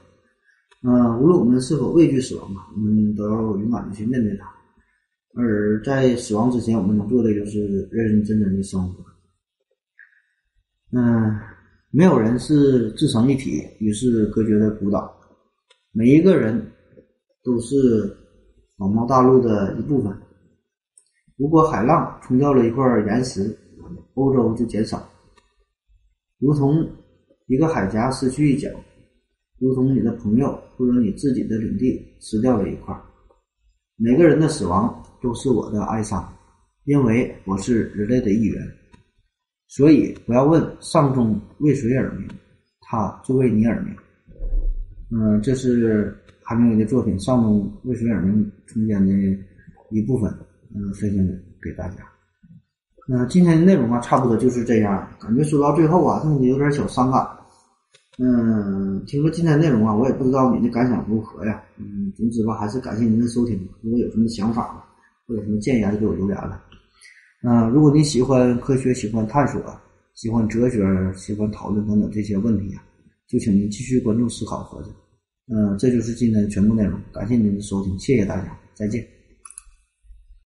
[0.83, 4.47] 嗯，无论我们是否畏惧死亡啊，我们都要勇敢的去面对它。
[5.35, 9.03] 而在死亡之前，我们能做的就是认认真真的生活。
[10.93, 11.35] 嗯，
[11.91, 15.11] 没有人是自成一体，与世隔绝的孤岛。
[15.93, 16.61] 每一个人
[17.43, 18.15] 都是
[18.77, 20.15] 广袤大陆的一部分。
[21.41, 23.57] 如果海浪冲掉了一块岩石，
[24.13, 25.03] 欧洲就减少，
[26.39, 26.87] 如同
[27.47, 28.69] 一个海峡失去一角，
[29.59, 32.95] 如同你的朋友或者你自己的领地失掉了一块。
[33.97, 36.31] 每个人的死亡都是我的哀伤，
[36.85, 38.63] 因为我是人类的一员。
[39.67, 42.29] 所以不要问丧钟为谁而鸣，
[42.83, 43.97] 他就为你而鸣。
[45.11, 49.11] 嗯，这是韩明伟的作品《上中为谁而鸣》中间的
[49.91, 50.31] 一部分，
[50.75, 51.25] 嗯，分享
[51.63, 51.97] 给大家。
[53.07, 55.09] 那今天的内容啊，差不多就是这样。
[55.19, 57.27] 感觉说到最后啊，弄得有点小伤感。
[58.19, 61.63] 嗯，听说今天内容啊，我也不知道你的感想如何呀。
[61.79, 63.59] 嗯，总之吧，还是感谢您的收听。
[63.83, 64.85] 如果有什么想法
[65.27, 66.63] 或者什么建议，就给我留言了。
[67.43, 69.61] 嗯，如果你喜欢科学、喜欢探索、
[70.15, 70.79] 喜欢哲学、
[71.15, 72.83] 喜欢讨论等等这些问题啊。
[73.27, 74.91] 就请您继续关注思考盒子，
[75.53, 77.01] 嗯，这就是今天的全部内容。
[77.13, 79.20] 感谢您的收听，谢谢大家，再见。